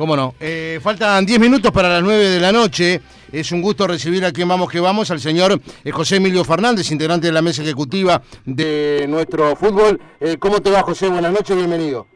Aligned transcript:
Cómo 0.00 0.16
no. 0.16 0.32
Eh, 0.40 0.80
faltan 0.82 1.26
10 1.26 1.38
minutos 1.38 1.70
para 1.72 1.90
las 1.90 2.02
9 2.02 2.30
de 2.30 2.40
la 2.40 2.52
noche. 2.52 3.02
Es 3.30 3.52
un 3.52 3.60
gusto 3.60 3.86
recibir 3.86 4.24
aquí 4.24 4.40
en 4.40 4.48
Vamos 4.48 4.70
que 4.70 4.80
Vamos 4.80 5.10
al 5.10 5.20
señor 5.20 5.60
eh, 5.84 5.90
José 5.90 6.16
Emilio 6.16 6.42
Fernández, 6.42 6.90
integrante 6.90 7.26
de 7.26 7.34
la 7.34 7.42
mesa 7.42 7.60
ejecutiva 7.60 8.22
de 8.46 9.04
nuestro 9.10 9.54
fútbol. 9.56 10.00
Eh, 10.18 10.38
¿Cómo 10.38 10.62
te 10.62 10.70
va, 10.70 10.80
José? 10.80 11.10
Buenas 11.10 11.30
noches, 11.30 11.54
bienvenido. 11.54 12.06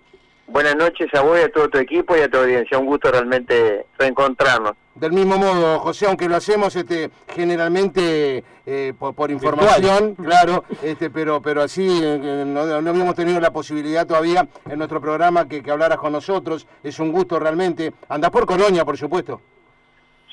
Buenas 0.46 0.76
noches 0.76 1.12
a 1.12 1.20
vos 1.20 1.38
y 1.38 1.42
a 1.42 1.52
todo 1.52 1.68
tu 1.68 1.76
equipo 1.76 2.16
y 2.16 2.20
a 2.20 2.28
tu 2.30 2.38
audiencia. 2.38 2.78
Un 2.78 2.86
gusto 2.86 3.12
realmente 3.12 3.85
reencontrarnos. 3.98 4.72
Del 4.95 5.13
mismo 5.13 5.37
modo, 5.38 5.81
José, 5.81 6.06
aunque 6.06 6.29
lo 6.29 6.37
hacemos 6.37 6.77
este, 6.77 7.10
generalmente 7.35 8.45
eh, 8.65 8.92
por, 8.97 9.31
información, 9.31 10.15
claro, 10.22 10.65
este, 10.83 11.10
pero, 11.10 11.42
pero 11.42 11.63
así 11.63 12.01
eh, 12.01 12.45
no, 12.47 12.60
habíamos 12.60 13.17
tenido 13.17 13.41
la 13.41 13.53
posibilidad 13.53 14.06
todavía 14.06 14.46
en 14.71 14.78
nuestro 14.78 15.01
programa 15.01 15.49
que, 15.49 15.63
que 15.65 15.71
hablaras 15.72 15.99
con 15.99 16.12
nosotros. 16.12 16.69
Es 16.84 17.01
un 17.01 17.10
gusto 17.10 17.41
realmente. 17.41 17.92
Andás 18.09 18.30
por 18.30 18.46
Colonia, 18.46 18.84
por 18.84 18.96
supuesto. 18.96 19.41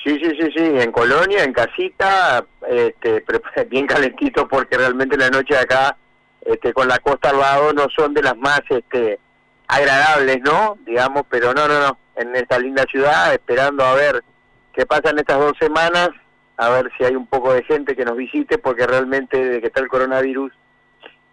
Sí, 0.02 0.18
sí, 0.22 0.30
sí, 0.40 0.50
sí, 0.56 0.64
en 0.64 0.90
Colonia, 0.90 1.44
en 1.44 1.52
casita, 1.52 2.44
este, 2.68 3.24
bien 3.68 3.86
calentito 3.86 4.48
porque 4.48 4.76
realmente 4.76 5.16
la 5.16 5.30
noche 5.30 5.54
de 5.54 5.60
acá, 5.60 5.96
este, 6.40 6.72
con 6.72 6.88
la 6.88 6.98
costa 6.98 7.30
al 7.30 7.38
lado, 7.38 7.72
no 7.72 7.86
son 7.88 8.12
de 8.12 8.22
las 8.22 8.36
más 8.36 8.62
este, 8.68 9.20
agradables, 9.68 10.40
¿no? 10.42 10.76
Digamos, 10.84 11.24
pero 11.28 11.54
no, 11.54 11.68
no, 11.68 11.80
no, 11.80 11.98
en 12.16 12.34
esta 12.34 12.58
linda 12.58 12.84
ciudad, 12.90 13.32
esperando 13.32 13.84
a 13.84 13.94
ver 13.94 14.24
qué 14.72 14.86
pasa 14.86 15.10
en 15.10 15.18
estas 15.18 15.38
dos 15.38 15.52
semanas, 15.58 16.10
a 16.56 16.68
ver 16.70 16.90
si 16.96 17.04
hay 17.04 17.16
un 17.16 17.26
poco 17.26 17.52
de 17.52 17.62
gente 17.64 17.96
que 17.96 18.04
nos 18.04 18.16
visite, 18.16 18.58
porque 18.58 18.86
realmente 18.86 19.42
desde 19.42 19.60
que 19.60 19.66
está 19.68 19.80
el 19.80 19.88
coronavirus, 19.88 20.52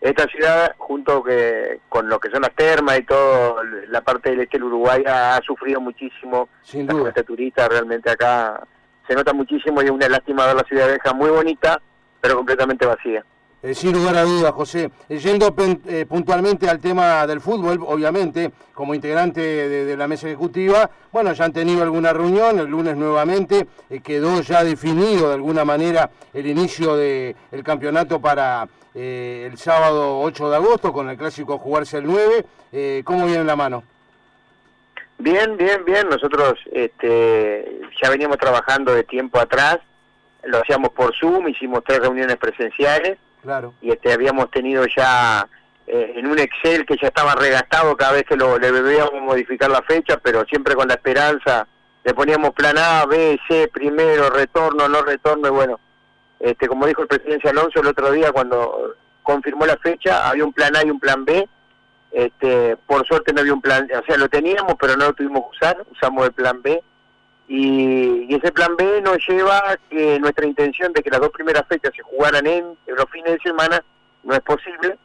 esta 0.02 0.26
ciudad, 0.28 0.76
junto 0.78 1.22
que, 1.24 1.82
con 1.90 2.08
lo 2.08 2.20
que 2.20 2.32
son 2.32 2.42
las 2.42 2.56
termas 2.56 3.00
y 3.00 3.04
todo, 3.04 3.62
la 3.90 4.02
parte 4.02 4.30
del 4.30 4.42
este 4.42 4.58
del 4.58 4.66
Uruguay 4.66 5.04
ha, 5.06 5.40
sufrido 5.46 5.82
muchísimo. 5.82 6.48
Sin 6.62 6.88
duda. 6.88 7.12
La 7.14 7.24
turista 7.24 7.68
realmente 7.68 8.10
acá 8.10 8.66
se 9.08 9.14
nota 9.14 9.34
muchísimo 9.34 9.82
y 9.82 9.86
es 9.86 9.92
una 9.92 10.08
lástima 10.08 10.46
ver 10.46 10.56
la 10.56 10.64
ciudad 10.64 10.88
vieja 10.88 11.14
muy 11.14 11.30
bonita, 11.30 11.82
pero 12.22 12.36
completamente 12.36 12.86
vacía. 12.86 13.26
Eh, 13.62 13.76
sin 13.76 13.92
lugar 13.92 14.16
a 14.16 14.24
dudas, 14.24 14.54
José. 14.54 14.90
Eh, 15.10 15.18
yendo 15.18 15.54
eh, 15.88 16.06
puntualmente 16.08 16.70
al 16.70 16.80
tema 16.80 17.28
del 17.28 17.42
fútbol, 17.42 17.80
obviamente, 17.86 18.52
como 18.74 18.96
integrante 18.96 19.42
de, 19.42 19.98
la 19.98 20.08
mesa 20.08 20.28
ejecutiva, 20.28 20.90
bueno, 21.12 21.34
ya 21.34 21.44
han 21.44 21.52
tenido 21.52 21.84
alguna 21.84 22.14
reunión, 22.14 22.58
el 22.58 22.68
lunes 22.68 22.96
nuevamente 22.96 23.68
quedó 24.02 24.42
ya 24.42 24.64
definido 24.64 25.28
de 25.28 25.34
alguna 25.34 25.66
manera 25.66 26.10
el 26.34 26.48
inicio 26.48 26.96
del 26.96 27.36
campeonato 27.66 28.22
para 28.22 28.66
el 28.94 29.58
sábado 29.58 30.22
8 30.22 30.50
de 30.50 30.56
agosto, 30.56 30.94
con 30.94 31.10
el 31.10 31.18
clásico 31.18 31.58
jugarse 31.58 31.98
el 31.98 32.06
9. 32.06 33.04
¿Cómo 33.04 33.26
viene 33.26 33.44
la 33.44 33.58
mano? 33.58 33.84
Bien, 35.18 35.58
bien, 35.58 35.84
bien. 35.84 36.08
Nosotros 36.08 36.54
este, 36.72 37.82
ya 38.02 38.10
veníamos 38.10 38.38
trabajando 38.38 38.94
de 38.94 39.04
tiempo 39.04 39.42
atrás, 39.42 39.80
lo 40.44 40.60
hacíamos 40.60 40.92
por 40.92 41.14
Zoom, 41.20 41.50
hicimos 41.50 41.84
tres 41.84 42.00
reuniones 42.00 42.38
presenciales 42.38 43.18
Claro. 43.42 43.74
Y 43.82 43.92
este 43.92 44.12
habíamos 44.12 44.52
tenido 44.52 44.86
ya 44.96 45.48
eh, 45.88 46.14
en 46.18 46.28
un 46.28 46.38
Excel 46.38 46.86
que 46.86 46.98
ya 47.02 47.08
estaba 47.08 47.34
regastado 47.36 47.98
cada 47.98 48.12
vez 48.12 48.24
que 48.24 48.36
lo, 48.36 48.60
le 48.60 48.72
debíamos 48.72 49.22
modificar 49.22 49.70
la 49.70 49.82
fecha, 49.82 50.18
pero 50.18 50.46
siempre 50.46 50.76
con 50.76 50.88
la 50.88 50.94
esperanza, 50.96 51.68
le 52.04 52.14
poníamos 52.14 52.52
plan 52.52 52.78
A, 52.78 53.06
B, 53.06 53.40
C, 53.48 53.68
primero, 53.74 54.30
retorno, 54.30 54.88
no 54.88 55.02
retorno, 55.02 55.48
y 55.48 55.52
bueno, 55.52 55.80
este 56.40 56.68
como 56.68 56.86
dijo 56.86 57.02
el 57.02 57.08
presidente 57.08 57.50
Alonso 57.50 57.82
el 57.82 57.88
otro 57.88 58.12
día 58.12 58.32
cuando 58.32 58.96
confirmó 59.24 59.66
la 59.66 59.78
fecha, 59.78 60.30
había 60.30 60.46
un 60.46 60.54
plan 60.54 60.76
A 60.76 60.86
y 60.86 60.92
un 60.92 61.00
plan 61.00 61.26
B, 61.26 61.48
este 62.12 62.78
por 62.86 63.06
suerte 63.08 63.34
no 63.34 63.42
había 63.42 63.54
un 63.54 63.62
plan, 63.62 63.88
o 63.92 64.06
sea, 64.06 64.18
lo 64.18 64.30
teníamos, 64.30 64.76
pero 64.80 64.96
no 64.96 65.06
lo 65.06 65.14
tuvimos 65.14 65.44
que 65.46 65.58
usar, 65.58 65.86
usamos 65.92 66.26
el 66.26 66.34
plan 66.34 66.62
B, 66.62 66.84
y, 67.50 68.34
ese 68.34 68.52
plan 68.52 68.76
B 68.78 69.02
nos 69.02 69.18
lleva 69.28 69.58
a 69.58 69.78
que 69.90 70.20
nuestra 70.20 70.46
intención 70.46 70.94
de 70.94 71.02
que 71.02 71.10
las 71.10 71.20
dos 71.20 71.32
primeras 71.32 71.64
fechas 71.68 71.92
se 71.96 72.04
jugaran 72.04 72.46
en, 72.46 72.78
los 72.86 73.06
fines 73.12 73.34
de 73.34 73.40
semana 73.40 73.84
no 74.24 74.36
es 74.36 74.42
posible, 74.42 74.98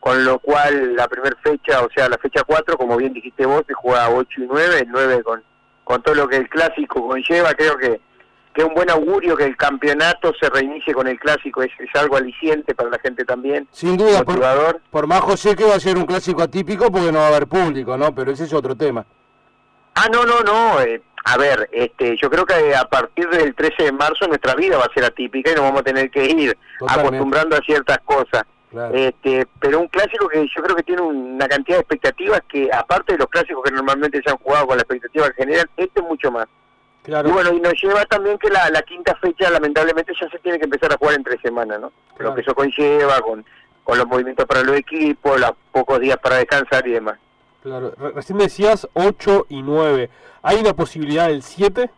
con 0.00 0.24
lo 0.24 0.38
cual 0.38 0.96
la 0.96 1.06
primera 1.06 1.36
fecha, 1.42 1.82
o 1.82 1.88
sea, 1.94 2.08
la 2.08 2.16
fecha 2.16 2.42
4, 2.44 2.78
como 2.78 2.96
bien 2.96 3.12
dijiste 3.12 3.44
vos, 3.44 3.62
se 3.66 3.74
juega 3.74 4.08
8 4.08 4.42
y 4.42 4.46
9, 4.46 4.78
el 4.80 4.88
9 4.88 5.22
con, 5.22 5.42
con 5.84 6.02
todo 6.02 6.14
lo 6.14 6.28
que 6.28 6.38
el 6.38 6.48
clásico 6.48 7.06
conlleva, 7.06 7.52
creo 7.52 7.76
que 7.76 8.00
que 8.52 8.60
es 8.60 8.68
un 8.68 8.74
buen 8.74 8.90
augurio 8.90 9.34
que 9.34 9.44
el 9.44 9.56
campeonato 9.56 10.32
se 10.38 10.50
reinicie 10.50 10.92
con 10.92 11.06
el 11.08 11.18
clásico, 11.18 11.62
es, 11.62 11.70
algo 11.94 12.16
aliciente 12.16 12.74
para 12.74 12.90
la 12.90 12.98
gente 12.98 13.24
también. 13.24 13.66
Sin 13.70 13.96
duda, 13.96 14.24
por, 14.24 14.40
por, 14.90 15.06
más 15.06 15.20
José 15.20 15.56
que 15.56 15.64
va 15.64 15.76
a 15.76 15.80
ser 15.80 15.96
un 15.96 16.04
clásico 16.04 16.42
atípico 16.42 16.90
porque 16.90 17.10
no 17.10 17.20
va 17.20 17.26
a 17.26 17.28
haber 17.28 17.46
público, 17.46 17.96
¿no? 17.96 18.14
Pero 18.14 18.32
ese 18.32 18.44
es 18.44 18.52
otro 18.52 18.76
tema. 18.76 19.06
Ah, 19.94 20.06
no, 20.10 20.24
no, 20.24 20.40
no, 20.40 20.80
eh, 20.80 21.02
a 21.24 21.36
ver, 21.36 21.68
este, 21.72 22.16
yo 22.16 22.28
creo 22.30 22.44
que 22.44 22.74
a 22.74 22.84
partir 22.84 23.28
del 23.28 23.54
13 23.54 23.84
de 23.84 23.92
marzo 23.92 24.26
nuestra 24.26 24.54
vida 24.54 24.76
va 24.76 24.84
a 24.84 24.94
ser 24.94 25.04
atípica 25.04 25.50
y 25.50 25.54
nos 25.54 25.64
vamos 25.64 25.80
a 25.80 25.84
tener 25.84 26.10
que 26.10 26.24
ir 26.24 26.56
acostumbrando 26.88 27.56
a 27.56 27.60
ciertas 27.60 27.98
cosas. 27.98 28.44
Este, 28.94 29.46
pero 29.60 29.80
un 29.80 29.88
clásico 29.88 30.28
que 30.28 30.46
yo 30.48 30.62
creo 30.62 30.74
que 30.74 30.82
tiene 30.82 31.02
una 31.02 31.46
cantidad 31.46 31.76
de 31.76 31.82
expectativas 31.82 32.40
que 32.48 32.70
aparte 32.72 33.12
de 33.12 33.18
los 33.18 33.28
clásicos 33.28 33.62
que 33.62 33.70
normalmente 33.70 34.22
se 34.24 34.30
han 34.30 34.38
jugado 34.38 34.66
con 34.66 34.76
la 34.78 34.82
expectativa 34.82 35.30
general, 35.36 35.68
este 35.76 36.00
es 36.00 36.06
mucho 36.06 36.30
más. 36.30 36.46
Claro. 37.02 37.28
Y 37.28 37.32
bueno, 37.32 37.52
y 37.52 37.60
nos 37.60 37.74
lleva 37.82 38.04
también 38.06 38.38
que 38.38 38.48
la, 38.48 38.82
quinta 38.82 39.14
fecha 39.16 39.50
lamentablemente 39.50 40.14
ya 40.18 40.28
se 40.30 40.38
tiene 40.38 40.58
que 40.58 40.64
empezar 40.64 40.92
a 40.92 40.96
jugar 40.96 41.16
en 41.16 41.24
tres 41.24 41.40
semanas, 41.42 41.80
¿no? 41.80 41.92
Lo 42.18 42.34
que 42.34 42.40
eso 42.40 42.54
conlleva 42.54 43.20
con, 43.20 43.44
con 43.84 43.98
los 43.98 44.06
movimientos 44.06 44.46
para 44.46 44.62
los 44.62 44.76
equipos, 44.76 45.38
los 45.38 45.52
pocos 45.70 46.00
días 46.00 46.16
para 46.16 46.36
descansar 46.36 46.86
y 46.86 46.92
demás. 46.92 47.18
Claro, 47.62 47.94
recién 48.14 48.38
decías 48.38 48.88
8 48.94 49.46
y 49.48 49.62
9. 49.62 50.10
¿Hay 50.42 50.56
una 50.56 50.74
posibilidad 50.74 51.28
del 51.28 51.42
7? 51.42 51.88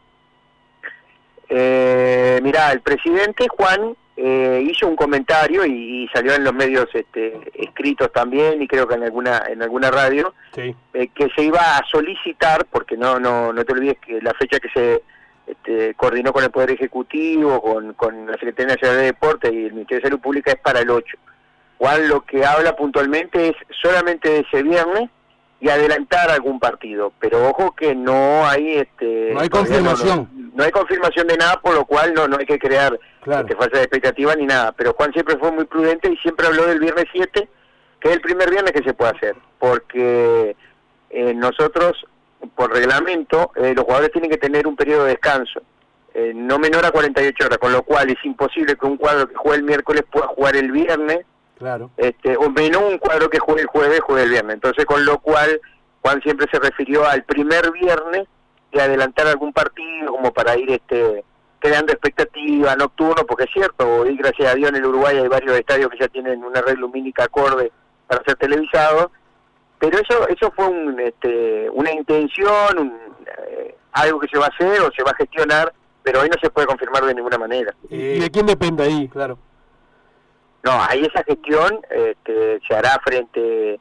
Eh, 1.49 2.41
mirá, 2.43 2.71
el 2.73 2.81
presidente 2.81 3.47
Juan 3.49 3.97
eh, 4.17 4.63
hizo 4.69 4.87
un 4.87 4.95
comentario 4.95 5.65
y, 5.65 6.09
salió 6.13 6.35
en 6.35 6.45
los 6.45 6.55
medios 6.55 6.87
este, 6.93 7.51
escritos 7.55 8.13
también 8.13 8.63
y 8.63 8.69
creo 8.69 8.87
que 8.87 8.95
en 8.95 9.03
alguna 9.03 9.43
en 9.49 9.63
alguna 9.63 9.91
radio 9.91 10.35
eh, 10.57 10.75
que 11.13 11.29
se 11.35 11.43
iba 11.43 11.59
a 11.59 11.85
solicitar 11.91 12.67
porque 12.67 12.97
no 12.97 13.19
no 13.19 13.53
no 13.53 13.65
te 13.65 13.73
olvides 13.73 13.99
que 13.99 14.21
la 14.23 14.33
fecha 14.35 14.61
que 14.61 14.69
se 14.69 15.03
este, 15.47 15.95
coordinó 15.95 16.33
con 16.33 16.45
el 16.45 16.51
poder 16.51 16.71
ejecutivo 16.71 17.61
con, 17.61 17.95
con 17.95 18.27
la 18.27 18.35
Secretaría 18.35 18.75
Nacional 18.75 18.99
de 18.99 19.05
Deporte 19.07 19.53
y 19.53 19.65
el 19.65 19.73
Ministerio 19.73 20.03
de 20.03 20.09
Salud 20.09 20.21
Pública 20.21 20.53
es 20.53 20.59
para 20.59 20.81
el 20.81 20.91
8 20.91 21.19
Juan 21.79 22.09
lo 22.09 22.21
que 22.21 22.45
habla 22.45 22.77
puntualmente 22.77 23.49
es 23.49 23.57
solamente 23.83 24.29
de 24.29 24.39
ese 24.41 24.63
viernes 24.63 25.11
y 25.65 25.71
adelantar 25.71 26.31
algún 26.31 26.61
partido. 26.61 27.15
Pero 27.19 27.49
ojo 27.49 27.75
que 27.75 27.95
no 27.95 28.47
hay 28.47 28.75
este 28.75 29.31
no 29.33 29.41
hay 29.41 29.49
confirmación. 29.49 30.29
No, 30.53 30.63
hay 30.63 30.71
confirmación 30.71 31.27
de 31.27 31.39
nada, 31.39 31.59
por 31.63 31.75
lo 31.75 31.87
cual 31.87 32.13
no 32.13 32.29
no 32.29 32.37
hay 32.37 32.45
que 32.45 32.59
crear 32.59 33.01
claro. 33.23 33.47
este, 33.47 33.57
falsa 33.57 33.79
de 33.79 33.85
expectativa 33.85 34.35
ni 34.37 34.45
nada. 34.45 34.73
Pero 34.73 34.93
Juan 34.93 35.15
siempre 35.15 35.39
fue 35.39 35.51
muy 35.53 35.65
prudente 35.65 36.13
y 36.13 36.19
siempre 36.19 36.49
habló 36.49 36.67
del 36.67 36.81
viernes 36.81 37.07
7, 37.11 37.49
que 37.99 38.09
es 38.09 38.15
el 38.15 38.21
primer 38.21 38.51
viernes 38.51 38.73
que 38.73 38.83
se 38.83 38.93
puede 38.93 39.13
hacer. 39.13 39.37
Porque 39.59 40.55
eh, 41.09 41.33
nosotros, 41.33 41.93
por 42.55 42.71
reglamento, 42.71 43.51
eh, 43.57 43.73
los 43.75 43.87
jugadores 43.87 44.13
tienen 44.13 44.31
que 44.31 44.37
tener 44.37 44.67
un 44.67 44.77
periodo 44.77 45.05
de 45.05 45.13
descanso. 45.13 45.63
Eh, 46.13 46.33
no 46.35 46.59
menor 46.59 46.85
a 46.85 46.91
48 46.91 47.47
horas, 47.47 47.59
con 47.59 47.73
lo 47.73 47.83
cual 47.85 48.11
es 48.11 48.23
imposible 48.23 48.77
que 48.77 48.85
un 48.85 48.99
cuadro 48.99 49.27
que 49.27 49.35
juegue 49.35 49.61
el 49.61 49.65
miércoles 49.65 50.05
pueda 50.13 50.27
jugar 50.27 50.57
el 50.57 50.71
viernes 50.71 51.21
Claro. 51.65 51.91
Este, 51.97 52.37
o 52.37 52.51
menos 52.51 52.83
un 52.83 52.99
cuadro 52.99 53.31
que 53.31 53.39
juegue 53.39 53.63
el 53.63 53.69
jueves, 53.69 54.01
juegue 54.01 54.25
el 54.25 54.29
viernes. 54.29 54.57
Entonces, 54.57 54.85
con 54.85 55.03
lo 55.07 55.19
cual, 55.19 55.59
Juan 56.03 56.21
siempre 56.21 56.47
se 56.53 56.59
refirió 56.59 57.09
al 57.09 57.25
primer 57.25 57.73
viernes 57.73 58.29
de 58.71 58.83
adelantar 58.83 59.29
algún 59.29 59.51
partido 59.51 60.13
como 60.13 60.31
para 60.31 60.59
ir 60.59 60.71
este 60.71 61.25
creando 61.61 61.95
expectativa 61.95 62.77
nocturno, 62.77 63.25
porque 63.27 63.45
es 63.45 63.51
cierto, 63.55 63.89
hoy 63.89 64.15
gracias 64.19 64.53
a 64.53 64.55
Dios 64.55 64.69
en 64.69 64.77
el 64.77 64.85
Uruguay 64.85 65.17
hay 65.17 65.29
varios 65.29 65.57
estadios 65.57 65.89
que 65.89 66.01
ya 66.01 66.09
tienen 66.09 66.45
una 66.45 66.61
red 66.61 66.77
lumínica 66.77 67.25
acorde 67.25 67.73
para 68.07 68.23
ser 68.25 68.37
televisados, 68.37 69.07
pero 69.79 69.99
eso 69.99 70.29
eso 70.29 70.53
fue 70.55 70.67
un, 70.67 71.01
este, 71.01 71.71
una 71.71 71.93
intención, 71.93 72.93
eh, 73.49 73.75
algo 73.93 74.21
que 74.21 74.29
se 74.29 74.39
va 74.39 74.45
a 74.45 74.51
hacer 74.55 74.83
o 74.83 74.91
se 74.95 75.03
va 75.03 75.13
a 75.13 75.17
gestionar, 75.17 75.73
pero 76.03 76.21
hoy 76.21 76.29
no 76.29 76.37
se 76.43 76.51
puede 76.51 76.67
confirmar 76.67 77.07
de 77.07 77.15
ninguna 77.15 77.39
manera. 77.39 77.75
¿Y 77.89 78.19
de 78.19 78.31
quién 78.31 78.45
depende 78.45 78.83
ahí? 78.83 79.09
Claro. 79.09 79.39
No, 80.65 80.73
ahí 80.89 81.05
esa 81.05 81.23
gestión 81.25 81.81
este, 81.91 82.59
se 82.67 82.75
hará 82.75 82.99
frente 83.05 83.79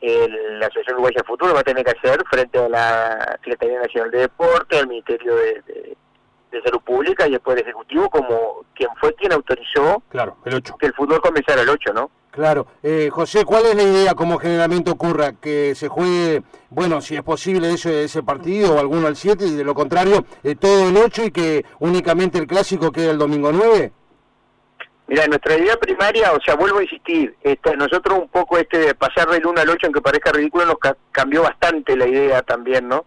el, 0.00 0.58
la 0.58 0.66
Asociación 0.66 0.94
Uruguaya 0.94 1.22
Futuro, 1.26 1.54
va 1.54 1.60
a 1.60 1.64
tener 1.64 1.84
que 1.84 1.92
hacer 1.92 2.24
frente 2.28 2.58
a 2.58 2.68
la 2.68 3.38
Secretaría 3.44 3.80
Nacional 3.80 4.10
de 4.10 4.18
Deporte, 4.20 4.78
al 4.78 4.88
Ministerio 4.88 5.36
de, 5.36 5.96
Salud 6.64 6.82
Pública 6.84 7.26
y 7.26 7.32
el 7.32 7.40
Poder 7.40 7.60
Ejecutivo 7.60 8.10
como 8.10 8.64
quien 8.74 8.90
fue 9.00 9.14
quien 9.14 9.32
autorizó 9.32 10.02
claro, 10.10 10.36
el 10.44 10.56
8. 10.56 10.76
que 10.78 10.86
el 10.86 10.92
fútbol 10.92 11.20
comenzara 11.20 11.62
el 11.62 11.68
8, 11.68 11.92
¿no? 11.94 12.10
Claro. 12.30 12.66
Eh, 12.82 13.08
José, 13.10 13.44
¿cuál 13.44 13.66
es 13.66 13.74
la 13.74 13.82
idea 13.82 14.14
como 14.14 14.38
generalmente 14.38 14.90
ocurra? 14.90 15.32
Que 15.32 15.74
se 15.74 15.88
juegue, 15.88 16.42
bueno, 16.70 17.00
si 17.00 17.16
es 17.16 17.22
posible 17.22 17.72
ese, 17.72 18.04
ese 18.04 18.22
partido 18.22 18.74
o 18.74 18.78
alguno 18.78 19.06
al 19.06 19.16
7 19.16 19.46
y 19.46 19.54
de 19.54 19.64
lo 19.64 19.74
contrario, 19.74 20.24
eh, 20.42 20.54
todo 20.54 20.88
el 20.88 20.96
8 20.96 21.24
y 21.24 21.30
que 21.30 21.64
únicamente 21.80 22.38
el 22.38 22.46
clásico 22.46 22.92
quede 22.92 23.10
el 23.10 23.18
domingo 23.18 23.50
9? 23.50 23.92
Mira, 25.08 25.26
nuestra 25.26 25.56
idea 25.56 25.76
primaria, 25.76 26.32
o 26.32 26.40
sea, 26.40 26.54
vuelvo 26.54 26.78
a 26.78 26.82
insistir, 26.84 27.34
este, 27.42 27.76
nosotros 27.76 28.18
un 28.18 28.28
poco 28.28 28.56
este 28.56 28.78
de 28.78 28.94
pasar 28.94 29.28
del 29.28 29.46
1 29.46 29.60
al 29.60 29.68
8, 29.68 29.78
aunque 29.86 30.00
parezca 30.00 30.32
ridículo, 30.32 30.64
nos 30.66 30.76
cambió 31.10 31.42
bastante 31.42 31.96
la 31.96 32.06
idea 32.06 32.42
también, 32.42 32.88
¿no? 32.88 33.04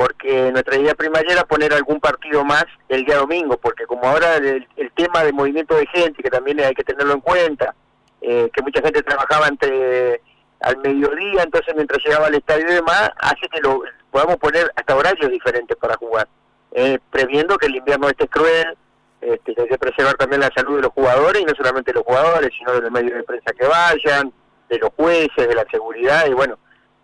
porque 0.00 0.50
nuestra 0.50 0.78
idea 0.78 0.94
primaria 0.94 1.34
era 1.34 1.44
poner 1.44 1.74
algún 1.74 2.00
partido 2.00 2.42
más 2.42 2.64
el 2.88 3.04
día 3.04 3.18
domingo, 3.18 3.58
porque 3.58 3.84
como 3.84 4.04
ahora 4.04 4.36
el, 4.36 4.66
tema 4.94 5.22
de 5.22 5.30
movimiento 5.30 5.76
de 5.76 5.86
gente, 5.88 6.22
que 6.22 6.30
también 6.30 6.58
hay 6.60 6.72
que 6.72 6.84
tenerlo 6.84 7.12
en 7.12 7.20
cuenta, 7.20 7.74
eh, 8.22 8.48
que 8.50 8.62
mucha 8.62 8.80
gente 8.80 9.02
trabajaba 9.02 9.48
entre 9.48 10.22
al 10.60 10.78
mediodía, 10.78 11.42
entonces 11.42 11.74
mientras 11.74 12.02
llegaba 12.02 12.28
al 12.28 12.34
estadio 12.34 12.66
y 12.70 12.74
demás, 12.76 13.10
hace 13.18 13.46
que 13.52 13.60
lo 13.60 13.82
podamos 14.10 14.36
poner 14.36 14.72
hasta 14.74 14.96
horarios 14.96 15.30
diferentes 15.30 15.76
para 15.76 15.96
jugar, 15.96 16.26
eh, 16.72 16.98
previendo 17.10 17.58
que 17.58 17.66
el 17.66 17.76
invierno 17.76 18.08
esté 18.08 18.26
cruel, 18.26 18.78
este, 19.20 19.54
que 19.54 19.62
hay 19.62 19.68
que 19.68 19.78
preservar 19.78 20.14
también 20.14 20.40
la 20.40 20.50
salud 20.54 20.76
de 20.76 20.82
los 20.82 20.92
jugadores, 20.92 21.42
y 21.42 21.44
no 21.44 21.54
solamente 21.54 21.92
de 21.92 21.98
los 21.98 22.04
jugadores, 22.04 22.50
sino 22.56 22.72
de 22.72 22.80
los 22.80 22.90
medios 22.90 23.16
de 23.16 23.22
prensa 23.24 23.52
que 23.52 23.66
vayan, 23.66 24.32
de 24.68 24.78
los 24.78 24.90
jueces, 24.96 25.48
de 25.48 25.54
la 25.54 25.64
seguridad, 25.70 26.26
y 26.26 26.32
bueno, 26.32 26.58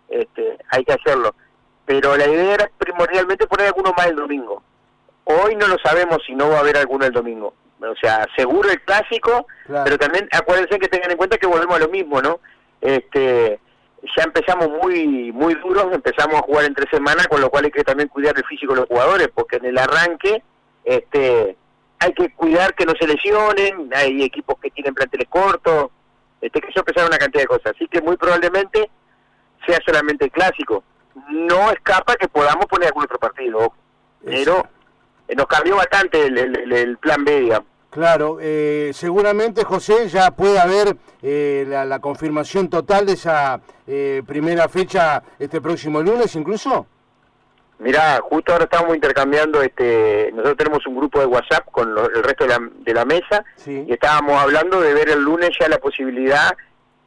este, 0.09 0.57
hay 0.69 0.83
que 0.83 0.93
hacerlo. 0.93 1.35
Pero 1.85 2.17
la 2.17 2.27
idea 2.27 2.53
era 2.55 2.71
primordialmente 2.77 3.47
poner 3.47 3.67
alguno 3.67 3.93
más 3.95 4.07
el 4.07 4.15
domingo. 4.15 4.61
Hoy 5.25 5.55
no 5.55 5.67
lo 5.67 5.77
sabemos 5.79 6.19
si 6.25 6.35
no 6.35 6.49
va 6.49 6.57
a 6.57 6.59
haber 6.59 6.77
alguno 6.77 7.05
el 7.05 7.11
domingo. 7.11 7.53
O 7.79 7.95
sea, 8.01 8.25
seguro 8.35 8.69
el 8.71 8.81
clásico, 8.81 9.45
pero 9.67 9.97
también 9.97 10.27
acuérdense 10.31 10.79
que 10.79 10.87
tengan 10.87 11.11
en 11.11 11.17
cuenta 11.17 11.37
que 11.37 11.47
volvemos 11.47 11.75
a 11.75 11.79
lo 11.79 11.89
mismo, 11.89 12.21
¿no? 12.21 12.39
Este, 12.81 13.59
ya 14.15 14.23
empezamos 14.23 14.69
muy 14.69 15.31
muy 15.31 15.53
duros, 15.55 15.85
empezamos 15.91 16.35
a 16.35 16.43
jugar 16.43 16.65
entre 16.65 16.89
semanas, 16.89 17.27
con 17.27 17.39
lo 17.39 17.49
cual 17.49 17.65
hay 17.65 17.71
que 17.71 17.83
también 17.83 18.09
cuidar 18.09 18.35
el 18.35 18.45
físico 18.45 18.73
de 18.73 18.81
los 18.81 18.89
jugadores, 18.89 19.29
porque 19.33 19.57
en 19.57 19.65
el 19.65 19.77
arranque 19.77 20.41
este 20.85 21.55
hay 21.99 22.13
que 22.13 22.33
cuidar 22.33 22.73
que 22.75 22.85
no 22.85 22.93
se 22.99 23.07
lesionen, 23.07 23.89
hay 23.93 24.23
equipos 24.23 24.57
que 24.61 24.69
tienen 24.71 24.93
planteles 24.93 25.27
cortos, 25.29 25.89
este 26.41 26.61
que 26.61 26.69
eso 26.69 26.79
empezar 26.79 27.07
una 27.07 27.17
cantidad 27.17 27.43
de 27.43 27.47
cosas, 27.47 27.73
así 27.75 27.87
que 27.87 28.01
muy 28.01 28.17
probablemente 28.17 28.89
sea 29.65 29.79
solamente 29.85 30.25
el 30.25 30.31
clásico. 30.31 30.83
No 31.29 31.71
escapa 31.71 32.15
que 32.15 32.27
podamos 32.27 32.65
poner 32.67 32.87
algún 32.87 33.03
otro 33.03 33.17
partido, 33.17 33.73
pero 34.23 34.67
nos 35.35 35.47
cambió 35.47 35.75
bastante 35.75 36.27
el, 36.27 36.73
el 36.73 36.97
plan 36.97 37.25
B, 37.25 37.41
digamos. 37.41 37.67
Claro, 37.89 38.37
eh, 38.39 38.91
seguramente 38.93 39.63
José 39.63 40.07
ya 40.09 40.29
puede 40.31 40.59
haber 40.59 40.97
eh, 41.21 41.65
la, 41.67 41.99
confirmación 41.99 42.69
total 42.69 43.05
de 43.05 43.13
esa 43.13 43.59
eh, 43.87 44.21
primera 44.27 44.67
fecha 44.67 45.23
este 45.39 45.61
próximo 45.61 46.01
lunes 46.01 46.35
incluso. 46.35 46.85
Mirá, 47.79 48.19
justo 48.23 48.51
ahora 48.51 48.63
estamos 48.63 48.95
intercambiando, 48.95 49.61
este, 49.61 50.31
nosotros 50.31 50.57
tenemos 50.57 50.87
un 50.87 50.95
grupo 50.95 51.19
de 51.19 51.27
WhatsApp 51.27 51.65
con 51.71 51.89
el 51.89 52.23
resto 52.23 52.45
de 52.45 52.49
la, 52.49 52.59
de 52.79 52.93
la 52.93 53.05
mesa 53.05 53.45
y 53.67 53.91
estábamos 53.93 54.41
hablando 54.41 54.81
de 54.81 54.95
ver 54.95 55.09
el 55.09 55.21
lunes 55.21 55.51
ya 55.59 55.69
la 55.69 55.77
posibilidad, 55.77 56.57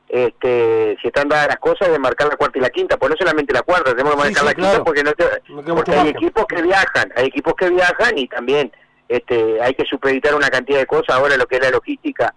este, 0.09 0.97
si 1.03 1.09
están 1.09 1.29
dadas 1.29 1.49
las 1.49 1.59
cosas, 1.59 1.91
de 1.91 1.99
marcar 1.99 2.29
la 2.29 2.37
cuarta 2.37 2.59
y 2.59 2.63
la 2.63 2.71
quinta, 2.71 2.97
pues 2.97 3.11
no 3.11 3.17
solamente 3.17 3.53
la 3.53 3.63
cuarta, 3.63 3.97
tenemos 3.97 4.13
que 4.13 4.23
marcar 4.23 4.45
la 4.45 4.55
quinta 4.55 4.85
porque, 4.85 5.03
no 5.03 5.75
porque 5.75 5.93
hay 5.93 6.09
equipos 6.09 6.47
que 6.47 6.63
viajan, 6.63 7.13
hay 7.17 7.27
equipos 7.27 7.55
que 7.55 7.69
viajan 7.69 8.17
y 8.17 8.29
también 8.29 8.73
este, 9.09 9.61
hay 9.61 9.75
que 9.75 9.85
supeditar 9.85 10.37
una 10.37 10.51
cantidad 10.51 10.79
de 10.79 10.87
cosas 10.87 11.17
ahora 11.17 11.37
lo 11.37 11.47
que 11.47 11.57
es 11.57 11.63
la 11.63 11.71
logística. 11.71 12.33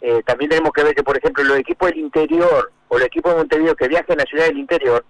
Eh, 0.00 0.22
también 0.24 0.50
tenemos 0.50 0.72
que 0.72 0.82
ver 0.82 0.94
que, 0.94 1.04
por 1.04 1.16
ejemplo, 1.16 1.44
los 1.44 1.58
equipos 1.58 1.88
del 1.88 1.98
interior 1.98 2.72
o 2.88 2.98
los 2.98 3.06
equipos 3.06 3.32
de 3.32 3.38
Montevideo 3.38 3.76
que 3.76 3.88
viajan 3.88 4.18
a 4.18 4.24
la 4.24 4.24
ciudad 4.24 4.46
del 4.46 4.58
interior, 4.58 5.04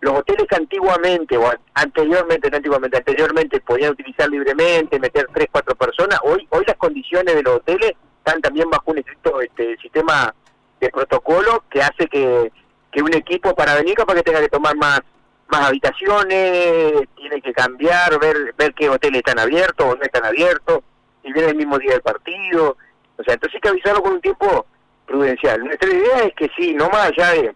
los 0.00 0.18
hoteles 0.18 0.46
que 0.48 0.56
antiguamente, 0.56 1.36
o 1.36 1.50
anteriormente, 1.74 2.50
no 2.50 2.56
antiguamente, 2.56 2.96
anteriormente 2.96 3.60
podían 3.60 3.92
utilizar 3.92 4.28
libremente, 4.30 4.98
meter 4.98 5.26
tres, 5.32 5.48
cuatro 5.52 5.74
personas, 5.74 6.18
hoy 6.22 6.46
hoy 6.50 6.64
las 6.66 6.76
condiciones 6.76 7.34
de 7.34 7.42
los 7.42 7.56
hoteles 7.56 7.92
están 8.18 8.40
también 8.40 8.70
bajo 8.70 8.90
un 8.90 8.98
estricto 8.98 9.40
este, 9.40 9.76
sistema 9.78 10.34
de 10.80 10.88
protocolo 10.88 11.64
que 11.70 11.82
hace 11.82 12.06
que, 12.06 12.50
que 12.90 13.02
un 13.02 13.14
equipo 13.14 13.54
para 13.54 13.74
venir 13.74 13.94
capaz 13.94 14.14
que 14.14 14.22
tenga 14.22 14.40
que 14.40 14.48
tomar 14.48 14.76
más 14.76 15.00
más 15.48 15.66
habitaciones, 15.66 17.08
tiene 17.16 17.42
que 17.42 17.52
cambiar, 17.52 18.18
ver 18.20 18.54
ver 18.56 18.72
qué 18.72 18.88
hoteles 18.88 19.18
están 19.18 19.40
abiertos 19.40 19.84
o 19.84 19.96
no 19.96 20.02
están 20.02 20.24
abiertos, 20.24 20.80
y 21.24 21.32
viene 21.32 21.50
el 21.50 21.56
mismo 21.56 21.78
día 21.78 21.92
del 21.92 22.02
partido. 22.02 22.76
O 23.16 23.22
sea, 23.22 23.34
entonces 23.34 23.56
hay 23.56 23.60
que 23.60 23.68
avisarlo 23.68 24.02
con 24.02 24.12
un 24.14 24.20
tiempo 24.20 24.66
prudencial. 25.06 25.62
Nuestra 25.64 25.90
idea 25.90 26.18
es 26.24 26.34
que 26.34 26.48
sí, 26.56 26.72
no 26.72 26.88
más 26.88 27.08
allá 27.08 27.32
de, 27.32 27.54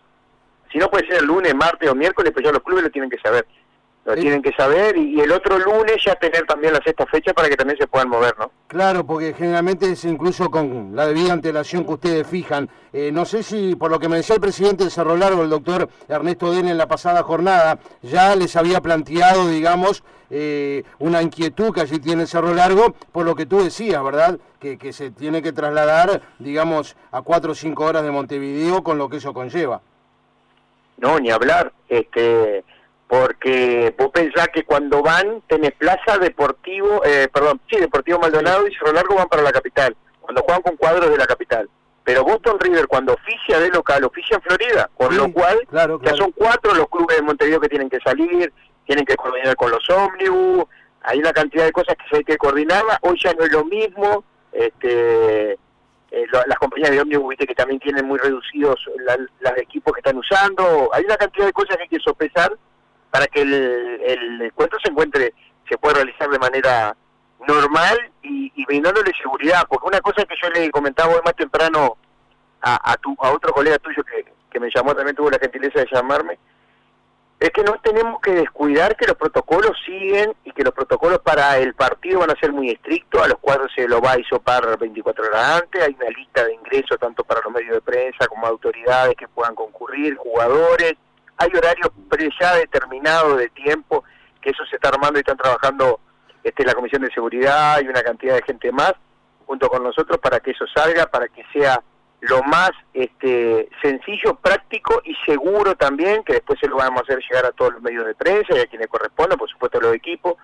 si 0.74 0.80
no 0.80 0.90
puede 0.90 1.06
ser 1.06 1.18
el 1.18 1.26
lunes, 1.26 1.54
martes 1.54 1.88
o 1.88 1.94
miércoles, 1.94 2.32
pues 2.32 2.44
ya 2.44 2.50
los 2.50 2.60
clubes 2.64 2.82
lo 2.82 2.90
tienen 2.90 3.08
que 3.08 3.18
saber 3.18 3.46
lo 4.04 4.14
tienen 4.14 4.42
que 4.42 4.52
saber 4.52 4.96
y, 4.96 5.20
el 5.20 5.32
otro 5.32 5.58
lunes 5.58 5.96
ya 6.04 6.14
tener 6.16 6.44
también 6.46 6.74
la 6.74 6.82
sexta 6.82 7.06
fecha 7.06 7.32
para 7.32 7.48
que 7.48 7.56
también 7.56 7.78
se 7.78 7.86
puedan 7.86 8.08
mover, 8.08 8.34
¿no? 8.38 8.50
Claro, 8.66 9.06
porque 9.06 9.32
generalmente 9.32 9.90
es 9.90 10.04
incluso 10.04 10.50
con 10.50 10.94
la 10.94 11.06
debida 11.06 11.32
antelación 11.32 11.84
que 11.84 11.92
ustedes 11.92 12.26
fijan. 12.26 12.68
Eh, 12.92 13.10
no 13.12 13.24
sé 13.24 13.42
si, 13.42 13.74
por 13.76 13.90
lo 13.90 13.98
que 13.98 14.08
me 14.08 14.16
decía 14.16 14.34
el 14.34 14.40
presidente 14.40 14.84
de 14.84 14.90
Cerro 14.90 15.16
Largo, 15.16 15.42
el 15.42 15.48
doctor 15.48 15.88
Ernesto 16.08 16.52
Den 16.52 16.68
en 16.68 16.76
la 16.76 16.86
pasada 16.86 17.22
jornada, 17.22 17.78
ya 18.02 18.36
les 18.36 18.56
había 18.56 18.82
planteado, 18.82 19.48
digamos, 19.48 20.04
eh, 20.28 20.82
una 20.98 21.22
inquietud 21.22 21.72
que 21.72 21.80
allí 21.80 21.98
tiene 21.98 22.26
Cerro 22.26 22.52
Largo, 22.52 22.94
por 23.10 23.24
lo 23.24 23.34
que 23.34 23.46
tú 23.46 23.62
decías, 23.62 24.02
¿verdad? 24.04 24.38
Que, 24.60 24.76
que 24.76 24.92
se 24.92 25.10
tiene 25.12 25.40
que 25.40 25.52
trasladar, 25.52 26.20
digamos, 26.38 26.96
a 27.10 27.22
cuatro 27.22 27.52
o 27.52 27.54
cinco 27.54 27.84
horas 27.84 28.02
de 28.02 28.10
Montevideo 28.10 28.82
con 28.82 28.98
lo 28.98 29.08
que 29.08 29.16
eso 29.16 29.32
conlleva. 29.32 29.80
No, 30.96 31.18
ni 31.18 31.30
hablar. 31.30 31.72
Este 31.88 32.64
porque 33.06 33.94
vos 33.98 34.10
pensás 34.10 34.48
que 34.48 34.64
cuando 34.64 35.02
van 35.02 35.42
tenés 35.46 35.72
Plaza 35.72 36.18
Deportivo, 36.18 37.02
eh, 37.04 37.28
perdón, 37.32 37.60
sí, 37.70 37.76
Deportivo 37.76 38.18
Maldonado 38.18 38.66
y 38.66 38.74
Cerro 38.74 38.92
Largo 38.92 39.14
van 39.14 39.28
para 39.28 39.42
la 39.42 39.52
capital, 39.52 39.94
cuando 40.20 40.42
juegan 40.42 40.62
con 40.62 40.76
cuadros 40.76 41.10
de 41.10 41.18
la 41.18 41.26
capital. 41.26 41.68
Pero 42.02 42.24
Boston 42.24 42.58
River 42.58 42.86
cuando 42.86 43.14
oficia 43.14 43.60
de 43.60 43.70
local, 43.70 44.04
oficia 44.04 44.36
en 44.36 44.42
Florida, 44.42 44.90
con 44.96 45.16
lo 45.16 45.32
cual 45.32 45.60
ya 45.72 46.14
son 46.16 46.32
cuatro 46.32 46.74
los 46.74 46.88
clubes 46.88 47.16
de 47.16 47.22
Montevideo 47.22 47.60
que 47.60 47.68
tienen 47.68 47.88
que 47.88 48.00
salir, 48.00 48.52
tienen 48.84 49.04
que 49.04 49.16
coordinar 49.16 49.54
con 49.56 49.70
los 49.70 49.88
ómnibus, 49.90 50.64
hay 51.02 51.18
una 51.18 51.32
cantidad 51.32 51.64
de 51.64 51.72
cosas 51.72 51.96
que 51.96 52.16
hay 52.16 52.24
que 52.24 52.36
coordinarlas, 52.36 52.98
hoy 53.02 53.18
ya 53.22 53.32
no 53.34 53.44
es 53.44 53.52
lo 53.52 53.64
mismo, 53.64 54.24
este 54.52 55.58
eh, 56.14 56.26
las 56.46 56.58
compañías 56.58 56.92
de 56.92 57.00
ómnibus 57.00 57.30
viste 57.30 57.46
que 57.46 57.56
también 57.56 57.80
tienen 57.80 58.06
muy 58.06 58.18
reducidos 58.20 58.78
los 59.40 59.58
equipos 59.58 59.92
que 59.92 59.98
están 59.98 60.16
usando, 60.16 60.88
hay 60.92 61.04
una 61.04 61.16
cantidad 61.16 61.46
de 61.46 61.52
cosas 61.52 61.76
que 61.76 61.82
hay 61.82 61.88
que 61.88 61.98
sopesar 61.98 62.56
para 63.10 63.26
que 63.26 63.42
el, 63.42 64.40
encuentro 64.42 64.78
se 64.84 64.92
encuentre, 64.92 65.34
se 65.68 65.76
pueda 65.76 65.96
realizar 65.96 66.28
de 66.28 66.38
manera 66.38 66.96
normal 67.48 67.98
y, 68.22 68.64
brindándole 68.64 69.12
seguridad, 69.20 69.64
porque 69.68 69.88
una 69.88 70.00
cosa 70.00 70.24
que 70.24 70.36
yo 70.40 70.48
le 70.50 70.70
comentaba 70.70 71.14
hoy 71.14 71.20
más 71.24 71.34
temprano 71.34 71.96
a, 72.62 72.92
a, 72.92 72.96
tu, 72.96 73.14
a 73.20 73.32
otro 73.32 73.52
colega 73.52 73.78
tuyo 73.78 74.02
que, 74.04 74.24
que 74.50 74.60
me 74.60 74.70
llamó, 74.74 74.94
también 74.94 75.16
tuvo 75.16 75.30
la 75.30 75.38
gentileza 75.38 75.80
de 75.80 75.88
llamarme, 75.92 76.38
es 77.40 77.50
que 77.50 77.62
no 77.62 77.74
tenemos 77.82 78.20
que 78.20 78.32
descuidar 78.32 78.96
que 78.96 79.06
los 79.06 79.16
protocolos 79.16 79.76
siguen 79.84 80.34
y 80.44 80.52
que 80.52 80.62
los 80.62 80.72
protocolos 80.72 81.18
para 81.18 81.58
el 81.58 81.74
partido 81.74 82.20
van 82.20 82.30
a 82.30 82.40
ser 82.40 82.52
muy 82.52 82.70
estrictos, 82.70 83.22
a 83.22 83.28
los 83.28 83.38
cuadros 83.38 83.70
se 83.74 83.86
lo 83.86 84.00
va 84.00 84.12
a 84.12 84.20
isopar 84.20 84.78
24 84.78 85.24
horas 85.26 85.62
antes, 85.62 85.82
hay 85.82 85.94
una 86.00 86.10
lista 86.10 86.44
de 86.44 86.54
ingresos 86.54 86.98
tanto 86.98 87.24
para 87.24 87.40
los 87.42 87.52
medios 87.52 87.74
de 87.74 87.80
prensa 87.82 88.26
como 88.28 88.46
autoridades 88.46 89.14
que 89.16 89.28
puedan 89.28 89.54
concurrir, 89.54 90.16
jugadores, 90.16 90.94
hay 91.36 91.50
horarios 91.54 91.90
ya 92.40 92.54
determinados 92.54 93.38
de 93.38 93.48
tiempo, 93.50 94.04
que 94.40 94.50
eso 94.50 94.64
se 94.66 94.76
está 94.76 94.88
armando 94.88 95.18
y 95.18 95.20
están 95.20 95.36
trabajando 95.36 96.00
este, 96.42 96.64
la 96.64 96.74
Comisión 96.74 97.02
de 97.02 97.12
Seguridad 97.12 97.80
y 97.82 97.88
una 97.88 98.02
cantidad 98.02 98.36
de 98.36 98.42
gente 98.42 98.70
más 98.70 98.94
junto 99.46 99.68
con 99.68 99.82
nosotros 99.82 100.18
para 100.18 100.40
que 100.40 100.52
eso 100.52 100.64
salga, 100.74 101.06
para 101.06 101.28
que 101.28 101.44
sea 101.52 101.82
lo 102.28 102.42
más 102.42 102.70
este, 102.92 103.68
sencillo, 103.82 104.34
práctico 104.36 105.02
y 105.04 105.14
seguro 105.26 105.74
también, 105.74 106.22
que 106.24 106.34
después 106.34 106.58
se 106.58 106.68
lo 106.68 106.76
vamos 106.76 107.00
a 107.00 107.02
hacer 107.02 107.18
llegar 107.28 107.46
a 107.46 107.52
todos 107.52 107.74
los 107.74 107.82
medios 107.82 108.06
de 108.06 108.14
prensa 108.14 108.56
y 108.56 108.60
a 108.60 108.66
quienes 108.66 108.88
correspondan, 108.88 109.38
por 109.38 109.48
supuesto 109.48 109.78
a 109.78 109.82
los 109.82 109.94
equipos, 109.94 110.34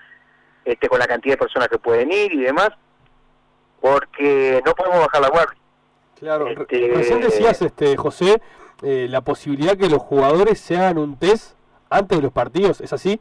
este, 0.64 0.88
con 0.88 0.98
la 0.98 1.06
cantidad 1.06 1.34
de 1.34 1.38
personas 1.38 1.68
que 1.68 1.78
pueden 1.78 2.12
ir 2.12 2.34
y 2.34 2.42
demás, 2.42 2.70
porque 3.80 4.62
no 4.64 4.74
podemos 4.74 5.00
bajar 5.00 5.22
la 5.22 5.28
guardia. 5.28 5.58
Claro, 6.18 6.48
este, 6.48 6.92
recién 6.94 7.20
decías, 7.20 7.62
este, 7.62 7.96
José, 7.96 8.42
eh, 8.82 9.06
la 9.08 9.22
posibilidad 9.22 9.76
que 9.76 9.88
los 9.88 10.02
jugadores 10.02 10.60
se 10.60 10.76
hagan 10.76 10.98
un 10.98 11.18
test 11.18 11.54
antes 11.88 12.18
de 12.18 12.22
los 12.22 12.32
partidos, 12.32 12.80
¿es 12.82 12.92
así? 12.92 13.20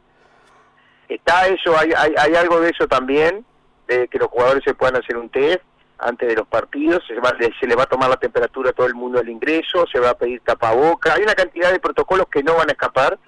Está 1.08 1.48
eso, 1.48 1.76
hay, 1.76 1.92
hay, 1.96 2.34
algo 2.34 2.60
de 2.60 2.70
eso 2.70 2.86
también, 2.86 3.44
de 3.88 4.06
que 4.08 4.18
los 4.18 4.28
jugadores 4.28 4.62
se 4.64 4.74
puedan 4.74 4.96
hacer 4.96 5.16
un 5.16 5.30
test 5.30 5.62
antes 6.00 6.28
de 6.28 6.34
los 6.34 6.46
partidos, 6.46 7.02
se, 7.06 7.14
va, 7.20 7.34
se 7.38 7.66
le 7.66 7.74
va 7.74 7.84
a 7.84 7.86
tomar 7.86 8.08
la 8.08 8.16
temperatura 8.16 8.70
a 8.70 8.72
todo 8.72 8.86
el 8.86 8.94
mundo 8.94 9.18
al 9.18 9.28
ingreso, 9.28 9.86
se 9.90 10.00
va 10.00 10.10
a 10.10 10.14
pedir 10.14 10.40
tapaboca, 10.40 11.14
hay 11.14 11.22
una 11.22 11.34
cantidad 11.34 11.72
de 11.72 11.80
protocolos 11.80 12.26
que 12.28 12.42
no 12.42 12.56
van 12.56 12.68
a 12.68 12.72
escapar 12.72 13.18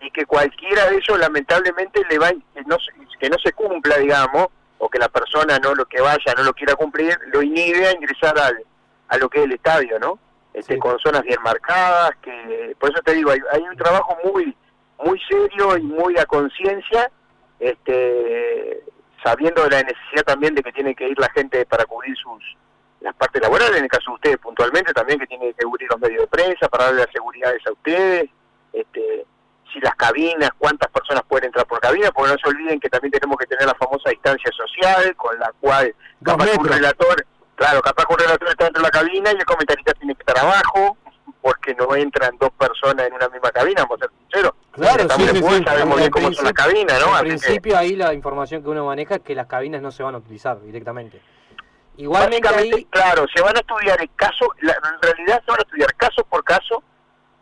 y 0.00 0.10
que 0.10 0.26
cualquiera 0.26 0.88
de 0.88 0.96
ellos 0.96 1.18
lamentablemente 1.18 2.02
le 2.08 2.18
va 2.18 2.30
que 2.30 2.62
no, 2.66 2.76
que 3.18 3.28
no 3.28 3.36
se 3.38 3.52
cumpla, 3.52 3.98
digamos, 3.98 4.48
o 4.78 4.88
que 4.88 4.98
la 4.98 5.08
persona 5.08 5.58
no 5.58 5.74
lo 5.74 5.84
que 5.84 6.00
vaya 6.00 6.34
no 6.36 6.42
lo 6.42 6.54
quiera 6.54 6.74
cumplir, 6.74 7.18
lo 7.32 7.42
inhibe 7.42 7.86
a 7.86 7.92
ingresar 7.92 8.38
al, 8.38 8.64
a 9.08 9.18
lo 9.18 9.28
que 9.28 9.40
es 9.40 9.44
el 9.44 9.52
estadio, 9.52 9.98
¿no? 9.98 10.18
este, 10.54 10.78
con 10.78 10.98
zonas 10.98 11.22
bien 11.22 11.40
marcadas, 11.42 12.12
que 12.22 12.74
por 12.78 12.90
eso 12.90 13.00
te 13.02 13.14
digo, 13.14 13.30
hay, 13.30 13.62
un 13.62 13.76
trabajo 13.76 14.16
muy 14.24 14.56
muy 15.02 15.18
serio 15.30 15.78
y 15.78 15.82
muy 15.82 16.18
a 16.18 16.26
conciencia, 16.26 17.10
este, 17.58 18.84
sabiendo 19.24 19.62
de 19.64 19.70
la 19.70 19.82
necesidad 19.82 20.24
también 20.24 20.54
de 20.54 20.62
que 20.62 20.72
tiene 20.72 20.94
que 20.94 21.08
ir 21.08 21.18
la 21.18 21.30
gente 21.30 21.64
para 21.66 21.84
cubrir 21.84 22.16
sus 22.16 22.56
las 23.00 23.14
partes 23.14 23.40
laborales, 23.40 23.78
en 23.78 23.84
el 23.84 23.90
caso 23.90 24.10
de 24.10 24.14
ustedes 24.14 24.38
puntualmente 24.38 24.92
también 24.92 25.18
que 25.18 25.26
tiene 25.26 25.54
que 25.54 25.64
cubrir 25.64 25.88
los 25.90 26.00
medios 26.00 26.20
de 26.20 26.26
prensa 26.26 26.68
para 26.68 26.84
darle 26.84 27.00
las 27.02 27.12
seguridades 27.12 27.66
a 27.66 27.72
ustedes, 27.72 28.28
este, 28.74 29.24
si 29.72 29.80
las 29.80 29.94
cabinas, 29.94 30.50
cuántas 30.58 30.90
personas 30.90 31.22
pueden 31.26 31.46
entrar 31.46 31.66
por 31.66 31.80
cabina, 31.80 32.10
porque 32.10 32.32
no 32.32 32.38
se 32.38 32.48
olviden 32.48 32.80
que 32.80 32.90
también 32.90 33.12
tenemos 33.12 33.38
que 33.38 33.46
tener 33.46 33.66
la 33.66 33.74
famosa 33.74 34.10
distancia 34.10 34.50
social, 34.52 35.14
con 35.16 35.38
la 35.38 35.52
cual 35.60 35.94
capaz 36.22 36.46
un 36.58 36.68
relator, 36.68 37.26
claro, 37.54 37.80
capaz 37.80 38.04
que 38.04 38.12
un 38.12 38.18
relator 38.18 38.48
está 38.48 38.64
dentro 38.64 38.82
de 38.82 38.88
la 38.88 38.90
cabina 38.90 39.30
y 39.32 39.36
el 39.36 39.44
comentarista 39.44 39.94
tiene 39.94 40.14
que 40.14 40.22
estar 40.22 40.38
abajo, 40.38 40.96
porque 41.40 41.74
no 41.74 41.94
entran 41.94 42.36
dos 42.38 42.50
personas 42.50 43.06
en 43.06 43.14
una 43.14 43.28
misma 43.28 43.50
cabina, 43.50 43.82
vamos 43.82 43.98
a 44.02 44.06
ser 44.06 44.10
sinceros. 44.18 44.52
Claro, 44.72 45.08
sí, 45.16 45.28
sí, 45.28 45.42
sí, 45.42 45.64
sabemos 45.64 45.98
bien 45.98 46.10
cómo 46.10 46.28
es 46.28 46.38
una 46.40 46.52
cabina, 46.52 46.98
¿no? 46.98 47.18
En 47.18 47.24
principio 47.24 47.76
ahí 47.76 47.96
la 47.96 48.12
información 48.12 48.62
que 48.62 48.68
uno 48.68 48.86
maneja 48.86 49.16
es 49.16 49.20
que 49.22 49.34
las 49.34 49.46
cabinas 49.46 49.82
no 49.82 49.90
se 49.90 50.02
van 50.02 50.14
a 50.14 50.18
utilizar 50.18 50.60
directamente. 50.60 51.20
Igualmente 51.96 52.48
ahí... 52.48 52.84
claro, 52.86 53.26
se 53.34 53.42
van 53.42 53.56
a 53.56 53.60
estudiar 53.60 54.00
el 54.00 54.10
caso, 54.14 54.46
en 54.58 54.68
realidad 55.02 55.42
se 55.44 55.50
van 55.50 55.60
a 55.60 55.62
estudiar 55.62 55.94
caso 55.96 56.24
por 56.24 56.44
caso 56.44 56.82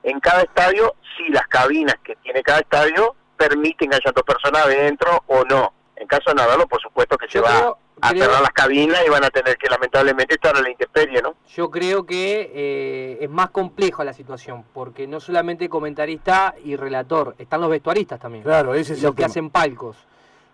en 0.03 0.19
cada 0.21 0.43
estadio 0.43 0.95
si 1.17 1.29
las 1.31 1.47
cabinas 1.49 1.97
que 2.03 2.17
tiene 2.17 2.43
cada 2.43 2.61
estadio 2.61 3.15
permiten 3.37 3.91
que 3.91 3.97
haya 3.97 4.13
dos 4.13 4.25
personas 4.25 4.65
adentro 4.65 5.23
o 5.27 5.45
no. 5.45 5.73
En 5.97 6.07
caso 6.07 6.31
de 6.31 6.35
Nadalo, 6.35 6.67
por 6.67 6.81
supuesto 6.81 7.17
que 7.17 7.29
se 7.29 7.41
va 7.41 7.77
a 8.01 8.11
cerrar 8.11 8.41
las 8.41 8.51
cabinas 8.53 9.01
y 9.07 9.11
van 9.11 9.25
a 9.25 9.31
tener 9.31 9.57
que 9.57 9.69
lamentablemente 9.69 10.35
estar 10.35 10.57
a 10.57 10.61
la 10.61 10.71
intemperie, 10.71 11.23
¿no? 11.23 11.35
Yo 11.49 11.71
creo 11.71 12.05
que 12.07 12.51
eh, 12.55 13.19
es 13.21 13.31
más 13.31 13.51
compleja 13.51 14.05
la 14.05 14.13
situación, 14.13 14.65
porque 14.73 15.07
no 15.07 15.21
solamente 15.21 15.69
comentarista 15.69 16.55
y 16.65 16.77
relator, 16.77 17.35
están 17.39 17.61
los 17.61 17.71
vestuaristas 17.71 18.21
también. 18.21 18.45
Claro, 18.45 18.75
ese 18.75 18.95
es 18.95 19.03
los 19.03 19.15
que 19.15 19.25
hacen 19.25 19.51
palcos. 19.51 19.97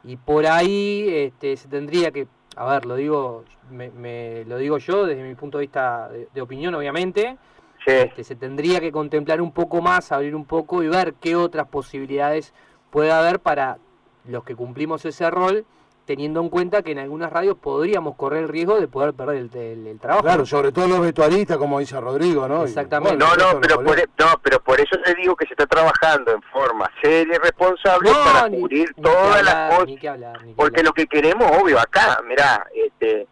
Y 0.05 0.17
por 0.17 0.47
ahí 0.47 1.07
este, 1.09 1.57
se 1.57 1.69
tendría 1.69 2.11
que, 2.11 2.27
a 2.57 2.67
ver, 2.67 2.85
lo 2.85 2.97
digo, 2.97 3.45
me, 3.71 4.45
lo 4.45 4.59
digo 4.59 4.79
yo 4.79 5.07
desde 5.07 5.23
mi 5.23 5.35
punto 5.35 5.59
de 5.59 5.63
vista 5.63 6.11
de 6.33 6.41
opinión, 6.41 6.75
obviamente, 6.75 7.37
este, 7.87 8.25
se 8.25 8.37
tendría 8.37 8.81
que 8.81 8.93
contemplar 8.93 9.41
un 9.41 9.53
poco 9.53 9.83
más, 9.83 10.13
abrir 10.13 10.35
un 10.35 10.45
poco 10.45 10.83
y 10.83 10.89
ver 10.89 11.15
qué 11.15 11.37
otras 11.37 11.69
posibilidades 11.69 12.53
puede 12.91 13.13
haber 13.13 13.41
para 13.41 13.79
los 14.27 14.45
que 14.45 14.55
cumplimos 14.55 15.05
ese 15.05 15.31
rol, 15.31 15.67
teniendo 16.05 16.41
en 16.41 16.49
cuenta 16.49 16.83
que 16.83 16.93
en 16.93 16.99
algunas 16.99 17.33
radios 17.33 17.57
podríamos 17.57 18.17
correr 18.17 18.45
el 18.45 18.49
riesgo 18.49 18.81
de 18.81 18.89
poder 18.89 19.15
perder 19.15 19.49
el, 19.55 19.99
trabajo. 20.01 20.23
Claro, 20.23 20.47
sobre 20.47 20.73
todo 20.73 20.87
los 20.87 21.01
vestuaristas, 21.01 21.57
como 21.57 21.79
dice 21.79 21.99
Rodrigo, 22.01 22.47
¿no? 22.47 22.65
Exactamente. 22.65 23.17
no, 23.17 23.35
no, 23.37 23.61
pero 23.61 23.83
por, 23.83 23.97
no, 23.97 24.41
pero 24.43 24.61
por 24.61 24.81
eso 24.81 24.97
te 25.03 25.15
digo 25.15 25.35
que 25.35 25.47
se 25.47 25.55
está 25.55 25.67
trabajando 25.67 26.33
en 26.33 26.43
forma 26.43 26.91
seria 27.03 27.37
y 27.37 27.39
responsable 27.39 28.11
para 28.11 28.51
cubrir 28.51 28.95
todas 29.03 29.43
las 29.43 29.75
cosas. 29.75 30.39
porque 30.57 30.83
lo 30.83 30.93
que 30.93 31.07
queremos, 31.07 31.51
obvio, 31.61 31.79
acá, 31.79 32.21
mirá, 32.27 32.67
este 32.75 33.27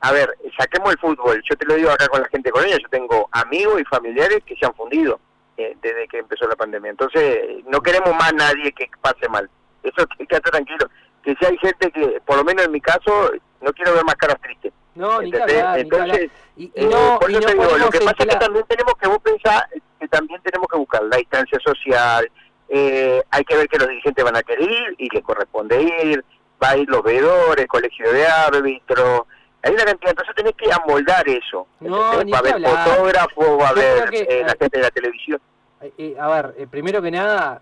a 0.00 0.12
ver, 0.12 0.36
saquemos 0.58 0.92
el 0.92 0.98
fútbol, 0.98 1.42
yo 1.48 1.56
te 1.56 1.66
lo 1.66 1.74
digo 1.74 1.90
acá 1.90 2.08
con 2.08 2.20
la 2.20 2.28
gente 2.28 2.50
con 2.50 2.64
ella, 2.64 2.76
yo 2.80 2.88
tengo 2.88 3.28
amigos 3.32 3.80
y 3.80 3.84
familiares 3.84 4.42
que 4.44 4.56
se 4.56 4.66
han 4.66 4.74
fundido 4.74 5.20
eh, 5.56 5.76
desde 5.80 6.08
que 6.08 6.18
empezó 6.18 6.46
la 6.48 6.56
pandemia, 6.56 6.90
entonces 6.90 7.64
no 7.66 7.80
queremos 7.80 8.12
más 8.14 8.32
nadie 8.34 8.72
que 8.72 8.90
pase 9.00 9.28
mal, 9.28 9.48
eso 9.82 10.06
quédate 10.28 10.50
tranquilo, 10.50 10.88
que 11.22 11.34
si 11.34 11.44
hay 11.44 11.58
gente 11.58 11.90
que, 11.90 12.20
por 12.24 12.36
lo 12.36 12.44
menos 12.44 12.64
en 12.64 12.72
mi 12.72 12.80
caso, 12.80 13.30
no 13.60 13.72
quiero 13.72 13.94
ver 13.94 14.04
más 14.04 14.16
caras 14.16 14.40
tristes. 14.40 14.72
No, 14.94 15.20
ni 15.22 15.30
Entonces, 15.30 16.30
Y, 16.56 16.70
eh, 16.74 16.88
no, 16.90 17.18
por 17.20 17.30
eso 17.30 17.40
te 17.40 17.52
digo, 17.52 17.78
lo 17.78 17.90
que 17.90 18.00
pasa 18.00 18.16
es 18.18 18.26
que 18.26 18.36
también 18.36 18.64
tenemos 18.68 18.94
que 18.94 19.08
vos 19.08 19.18
pensar 19.20 19.68
que 19.98 20.08
también 20.08 20.40
tenemos 20.42 20.68
que 20.68 20.78
buscar 20.78 21.02
la 21.04 21.16
distancia 21.16 21.58
social, 21.64 22.30
eh, 22.68 23.22
hay 23.30 23.44
que 23.44 23.56
ver 23.56 23.68
que 23.68 23.78
los 23.78 23.88
dirigentes 23.88 24.24
van 24.24 24.36
a 24.36 24.42
querer 24.42 24.70
ir 24.70 24.94
y 24.98 25.08
les 25.14 25.22
corresponde 25.22 25.82
ir, 25.82 26.24
va 26.62 26.70
a 26.70 26.76
ir 26.76 26.88
los 26.88 27.02
veedores, 27.02 27.66
colegio 27.66 28.12
de 28.12 28.26
árbitros, 28.26 29.22
hay 29.62 29.74
una 29.74 29.84
cantidad, 29.84 30.10
entonces 30.10 30.34
tenés 30.34 30.54
que 30.54 30.72
amoldar 30.72 31.28
eso. 31.28 31.66
No, 31.80 31.98
va 31.98 32.36
a 32.36 32.38
haber 32.38 32.62
fotógrafo, 32.62 33.58
va 33.58 33.66
a 33.66 33.70
haber 33.70 34.14
eh, 34.14 34.42
la 34.46 34.56
gente 34.58 34.78
de 34.78 34.82
la 34.82 34.90
televisión. 34.90 35.40
Eh, 35.82 35.92
eh, 35.98 36.16
a 36.18 36.28
ver, 36.28 36.68
primero 36.68 37.02
que 37.02 37.10
nada, 37.10 37.60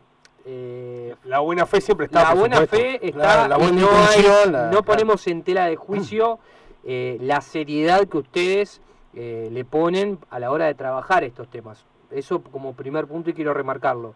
la 1.24 1.40
buena 1.40 1.66
fe 1.66 1.80
siempre 1.80 2.06
está. 2.06 2.22
La 2.22 2.34
buena 2.34 2.66
fe 2.66 3.06
está. 3.06 3.48
la 3.48 3.56
buena 3.56 3.82
no, 3.82 4.70
no 4.72 4.82
ponemos 4.82 5.26
en 5.26 5.42
tela 5.42 5.66
de 5.66 5.76
juicio 5.76 6.38
la 6.84 7.40
seriedad 7.40 8.06
que 8.06 8.18
ustedes 8.18 8.80
le 9.14 9.64
ponen 9.64 10.18
a 10.30 10.38
la 10.38 10.50
hora 10.50 10.66
de 10.66 10.74
trabajar 10.74 11.24
estos 11.24 11.48
temas. 11.50 11.84
Eso 12.10 12.42
como 12.42 12.74
primer 12.74 13.06
punto 13.06 13.30
y 13.30 13.34
quiero 13.34 13.52
remarcarlo. 13.52 14.14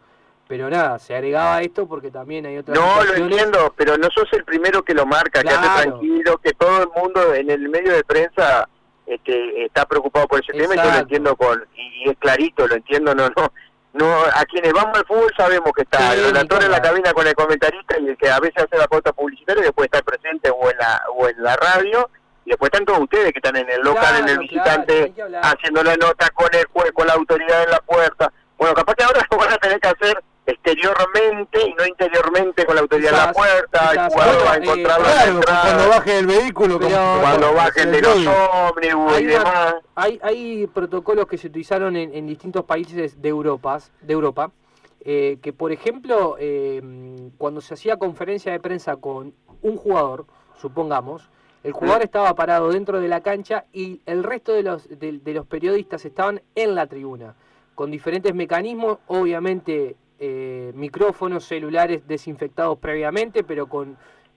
Pero 0.49 0.69
nada, 0.69 0.99
se 0.99 1.15
agregaba 1.15 1.63
esto 1.63 1.87
porque 1.87 2.11
también 2.11 2.45
hay 2.47 2.59
otras 2.59 2.79
No, 2.79 3.05
lo 3.05 3.15
entiendo, 3.15 3.73
pero 3.77 3.97
no 3.97 4.09
sos 4.11 4.31
el 4.33 4.45
primero 4.45 4.83
que 4.83 4.93
lo 4.93 5.07
marca, 5.07 5.43
quédate 5.43 5.89
tranquilo, 5.89 6.39
que 6.39 6.53
todo 6.53 6.83
el 6.83 6.89
mundo 6.95 7.35
en 7.35 7.49
el 7.49 7.69
medio 7.69 7.95
de 7.95 8.05
prensa 8.05 8.69
este, 9.07 9.65
está 9.65 9.87
preocupado 9.87 10.27
por 10.27 10.41
ese 10.41 10.53
tema 10.53 10.75
y 10.75 10.77
yo 10.77 10.85
lo 10.85 10.99
entiendo 10.99 11.37
con 11.37 11.65
y, 11.75 12.11
es 12.11 12.19
clarito, 12.19 12.67
lo 12.67 12.75
entiendo, 12.75 13.15
no, 13.15 13.29
no. 13.29 13.53
No, 13.93 14.23
a 14.23 14.45
quienes 14.47 14.73
vamos 14.73 14.99
al 14.99 15.05
fútbol 15.05 15.31
sabemos 15.37 15.71
que 15.77 15.83
está 15.83 16.15
el 16.15 16.25
relator 16.25 16.63
en 16.65 16.71
la 16.71 16.81
cabina 16.81 17.13
con 17.13 17.27
el 17.27 17.35
comentarista 17.35 17.99
y 17.99 18.09
el 18.09 18.17
que 18.17 18.31
a 18.31 18.41
veces 18.41 18.65
hace 18.65 18.79
la 18.79 18.89
pauta 18.89 19.13
publicitaria 19.13 19.61
y 19.61 19.65
después 19.65 19.87
está 19.87 20.01
presente 20.03 20.51
o 20.51 20.71
en 20.71 20.79
la 20.79 21.03
o 21.15 21.29
en 21.29 21.43
la 21.43 21.57
radio. 21.57 22.09
Y 22.45 22.51
después 22.51 22.71
están 22.73 22.87
todos 22.87 23.01
ustedes 23.01 23.33
que 23.33 23.39
están 23.39 23.57
en 23.57 23.71
el 23.71 23.83
local, 23.83 24.17
en 24.19 24.29
el 24.29 24.39
visitante, 24.39 25.13
haciendo 25.43 25.85
la 25.85 25.97
nota 25.97 26.29
con 26.31 26.49
el 26.55 26.65
juez, 26.73 26.91
con 26.93 27.07
la 27.07 27.13
autoridad 27.13 27.65
en 27.65 27.71
la 27.71 27.81
puerta. 27.81 28.33
Bueno, 28.57 28.75
capaz 28.75 28.95
que 28.95 29.05
ahora 29.05 29.21
lo 29.31 29.37
van 29.37 29.53
a 29.53 29.59
tener 29.59 29.79
que 29.79 29.89
hacer 29.89 30.25
exteriormente 30.45 31.67
y 31.67 31.75
no 31.75 31.87
interiormente 31.87 32.67
con 32.67 32.75
la 32.75 32.81
autoridad 32.83 33.13
en 33.13 33.19
la 33.19 33.33
puerta, 33.33 33.93
el 33.93 34.11
jugador 34.11 34.47
va 34.47 34.53
a 34.53 34.57
encontrar 34.57 35.01
cuando 35.63 35.89
baje 35.89 36.19
el 36.19 36.27
vehículo, 36.27 36.81
cuando 36.81 37.55
bajen 37.55 37.93
de 37.93 38.03
los 38.03 38.27
ómnibus 38.27 39.21
y 39.21 39.25
demás. 39.27 39.75
Hay, 39.95 40.19
hay 40.23 40.67
protocolos 40.67 41.27
que 41.27 41.39
se 41.39 41.47
utilizaron 41.47 41.97
en, 41.97 42.27
distintos 42.27 42.65
países 42.65 43.21
de 43.21 43.29
Europa, 43.29 43.79
de 44.01 44.13
Europa 44.13 44.51
eh, 45.05 45.39
que 45.43 45.53
por 45.53 45.73
ejemplo, 45.73 46.37
eh, 46.39 46.81
cuando 47.39 47.61
se 47.61 47.75
hacía 47.75 47.97
conferencia 47.97 48.53
de 48.53 48.61
prensa 48.61 48.97
con 48.97 49.35
un 49.63 49.77
jugador, 49.77 50.27
supongamos, 50.61 51.29
el 51.63 51.73
jugador 51.73 52.03
estaba 52.03 52.35
parado 52.35 52.71
dentro 52.71 53.01
de 53.01 53.09
la 53.09 53.21
cancha 53.21 53.67
y 53.73 54.01
el 54.07 54.25
resto 54.25 54.53
de 54.53 54.65
los, 54.65 54.89
de 54.89 55.21
los 55.33 55.47
periodistas 55.47 56.05
estaban 56.05 56.43
en 56.57 56.75
la 56.75 56.87
tribuna, 56.87 57.37
con 57.77 57.91
diferentes 57.91 58.35
mecanismos, 58.35 58.99
obviamente 59.07 59.97
eh, 60.25 60.71
micrófonos 60.77 61.45
celulares 61.45 62.07
desinfectados 62.07 62.79
previamente, 62.79 63.43
pero 63.43 63.67
con, 63.67 63.97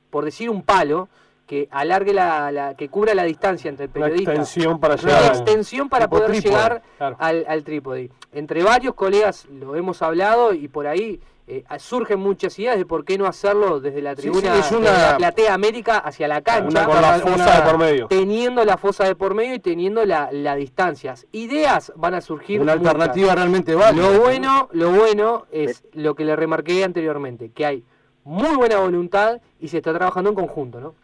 por 0.09 0.25
decir 0.25 0.49
un 0.49 0.63
palo, 0.63 1.09
que 1.45 1.67
alargue 1.69 2.11
la, 2.11 2.73
que 2.75 2.89
cubra 2.89 3.13
la 3.13 3.21
distancia 3.21 3.69
entre 3.69 3.85
el 3.85 3.91
periodista. 3.91 4.31
Una 4.31 4.41
extensión 4.41 4.79
para 4.79 4.95
llegar. 4.95 5.25
extensión 5.27 5.87
para 5.87 6.07
poder 6.09 6.41
llegar 6.41 6.81
al, 6.97 7.45
al, 7.47 7.63
trípode. 7.63 8.09
Entre 8.33 8.63
varios 8.63 8.95
colegas 8.95 9.45
lo 9.45 9.75
hemos 9.75 10.01
hablado 10.01 10.55
y 10.55 10.67
por 10.67 10.87
ahí 10.87 11.21
eh, 11.47 11.63
surgen 11.77 12.19
muchas 12.19 12.57
ideas 12.57 12.77
de 12.77 12.85
por 12.85 13.05
qué 13.05 13.17
no 13.17 13.27
hacerlo 13.27 13.79
desde 13.79 14.01
la 14.01 14.15
tribuna 14.15 14.53
de 14.55 14.79
la 14.81 15.17
platea 15.17 15.53
América 15.53 15.99
hacia 15.99 16.27
la 16.27 16.41
cancha. 16.41 16.85
con 16.85 17.01
la 17.01 17.19
fosa 17.19 17.61
de 17.61 17.69
por 17.69 17.77
medio. 17.77 18.07
Teniendo 18.07 18.65
la 18.65 18.77
fosa 18.77 19.03
de 19.05 19.15
por 19.15 19.35
medio 19.35 19.53
y 19.53 19.59
teniendo 19.59 20.03
las 20.05 20.33
la 20.33 20.55
distancias. 20.55 21.27
Ideas 21.31 21.93
van 21.95 22.15
a 22.15 22.21
surgir. 22.21 22.61
Una 22.61 22.73
alternativa 22.73 23.35
realmente 23.35 23.75
válida. 23.75 24.09
Lo 24.09 24.19
bueno, 24.19 24.69
lo 24.71 24.89
bueno 24.91 25.45
es 25.51 25.83
lo 25.93 26.15
que 26.15 26.25
le 26.25 26.35
remarqué 26.35 26.83
anteriormente, 26.83 27.51
que 27.51 27.65
hay 27.65 27.83
muy 28.23 28.55
buena 28.55 28.77
voluntad 28.77 29.39
y 29.59 29.67
se 29.67 29.77
está 29.77 29.93
trabajando 29.93 30.31
en 30.31 30.35
conjunto, 30.35 30.79
¿no? 30.79 30.95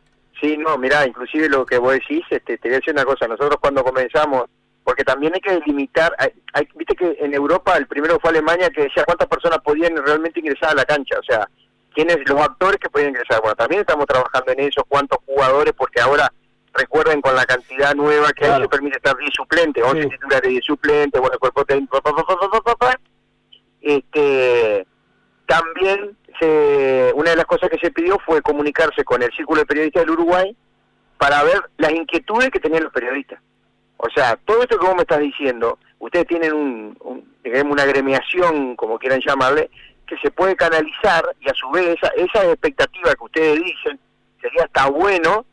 Sí, 0.41 0.57
no, 0.57 0.75
mirá, 0.79 1.05
inclusive 1.05 1.47
lo 1.49 1.65
que 1.67 1.77
vos 1.77 1.93
decís, 1.93 2.23
este, 2.31 2.57
te 2.57 2.67
voy 2.67 2.75
a 2.75 2.79
decir 2.79 2.93
una 2.93 3.05
cosa, 3.05 3.27
nosotros 3.27 3.57
cuando 3.61 3.83
comenzamos 3.83 4.45
porque 4.83 5.03
también 5.03 5.33
hay 5.33 5.41
que 5.41 5.53
delimitar, 5.53 6.15
hay, 6.17 6.67
viste 6.75 6.95
que 6.95 7.17
en 7.19 7.33
Europa 7.33 7.77
el 7.77 7.87
primero 7.87 8.19
fue 8.19 8.31
Alemania 8.31 8.69
que 8.69 8.83
decía 8.83 9.03
cuántas 9.05 9.27
personas 9.27 9.59
podían 9.59 9.95
realmente 10.05 10.39
ingresar 10.39 10.71
a 10.71 10.75
la 10.75 10.85
cancha, 10.85 11.19
o 11.19 11.23
sea, 11.23 11.47
quiénes 11.93 12.17
los 12.27 12.41
actores 12.41 12.79
que 12.79 12.89
podían 12.89 13.09
ingresar. 13.09 13.41
Bueno, 13.41 13.55
también 13.55 13.81
estamos 13.81 14.05
trabajando 14.05 14.51
en 14.51 14.61
eso, 14.61 14.83
cuántos 14.87 15.19
jugadores, 15.25 15.73
porque 15.77 16.01
ahora 16.01 16.31
recuerden 16.73 17.21
con 17.21 17.35
la 17.35 17.45
cantidad 17.45 17.93
nueva 17.95 18.31
que 18.31 18.45
hay 18.45 18.61
se 18.61 18.69
permite 18.69 18.97
estar 18.97 19.15
10 19.15 19.31
suplentes, 19.33 19.83
11 19.83 20.07
titulares 20.07 20.41
de 20.41 20.49
10 20.49 20.65
suplentes, 20.65 21.19
bueno, 21.19 21.33
el 21.33 21.39
cuerpo 21.39 21.65
técnico, 21.65 22.01
este, 23.81 24.85
también 25.47 26.17
se, 26.39 27.11
una 27.15 27.31
de 27.31 27.35
las 27.35 27.45
cosas 27.45 27.69
que 27.69 27.79
se 27.79 27.91
pidió 27.91 28.17
fue 28.25 28.41
comunicarse 28.41 29.03
con 29.03 29.21
el 29.21 29.31
Círculo 29.33 29.61
de 29.61 29.65
Periodistas 29.65 30.03
del 30.03 30.11
Uruguay 30.11 30.55
para 31.17 31.43
ver 31.43 31.61
las 31.77 31.91
inquietudes 31.91 32.49
que 32.51 32.59
tenían 32.59 32.83
los 32.83 32.93
periodistas. 32.93 33.39
O 34.03 34.09
sea, 34.09 34.35
todo 34.45 34.63
esto 34.63 34.79
que 34.79 34.85
vos 34.85 34.95
me 34.95 35.03
estás 35.03 35.19
diciendo, 35.19 35.77
ustedes 35.99 36.25
tienen 36.25 36.53
un, 36.53 36.97
una 37.69 37.83
agremiación, 37.83 38.75
como 38.75 38.97
quieran 38.97 39.21
llamarle, 39.21 39.69
que 40.07 40.17
se 40.17 40.31
puede 40.31 40.55
canalizar 40.55 41.23
y 41.39 41.47
a 41.47 41.53
su 41.53 41.69
vez 41.69 41.95
esa, 41.95 42.07
esa 42.15 42.45
expectativa 42.45 43.13
que 43.13 43.23
ustedes 43.23 43.63
dicen 43.63 43.99
sería 44.41 44.63
hasta 44.63 44.89
bueno, 44.89 45.45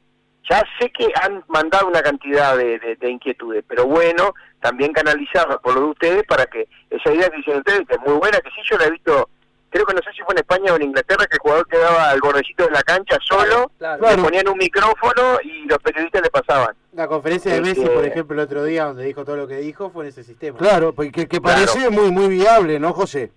ya 0.48 0.64
sé 0.78 0.90
que 0.90 1.06
han 1.22 1.44
mandado 1.48 1.88
una 1.88 2.00
cantidad 2.00 2.56
de, 2.56 2.96
inquietudes, 3.02 3.62
pero 3.68 3.84
bueno, 3.84 4.34
también 4.60 4.94
canalizarla 4.94 5.58
por 5.58 5.74
lo 5.74 5.80
de 5.80 5.86
ustedes 5.88 6.24
para 6.24 6.46
que 6.46 6.68
esa 6.88 7.12
idea 7.12 7.28
que 7.28 7.36
dicen 7.36 7.58
ustedes, 7.58 7.86
que 7.86 7.96
es 7.96 8.00
muy 8.00 8.14
buena, 8.14 8.40
que 8.40 8.48
sí 8.50 8.62
yo 8.64 8.78
la 8.78 8.86
he 8.86 8.90
visto 8.90 9.28
creo 9.70 9.84
que 9.84 9.94
no 9.94 10.00
sé 10.02 10.10
si 10.12 10.22
fue 10.22 10.34
en 10.34 10.38
España 10.38 10.72
o 10.72 10.76
en 10.76 10.82
Inglaterra, 10.82 11.26
que 11.26 11.36
el 11.36 11.40
jugador 11.40 11.66
quedaba 11.68 12.10
al 12.10 12.20
bordecito 12.20 12.64
de 12.64 12.70
la 12.70 12.82
cancha 12.82 13.18
solo, 13.20 13.70
le 13.78 14.22
ponían 14.22 14.48
un 14.48 14.58
micrófono 14.58 15.38
y 15.42 15.66
los 15.66 15.78
periodistas 15.78 16.22
le 16.22 16.30
pasaban. 16.30 16.74
La 16.92 17.06
conferencia 17.06 17.52
de 17.52 17.60
Messi, 17.60 17.84
por 17.84 18.04
ejemplo, 18.04 18.34
el 18.34 18.40
otro 18.40 18.64
día, 18.64 18.84
donde 18.84 19.04
dijo 19.04 19.24
todo 19.24 19.36
lo 19.36 19.46
que 19.46 19.56
dijo, 19.56 19.90
fue 19.90 20.04
en 20.04 20.08
ese 20.10 20.24
sistema. 20.24 20.58
Claro, 20.58 20.94
pues 20.94 21.12
que, 21.12 21.40
parece 21.40 21.90
muy 21.90 22.10
muy 22.10 22.28
viable, 22.28 22.78
¿no, 22.78 22.92
José? 22.92 23.30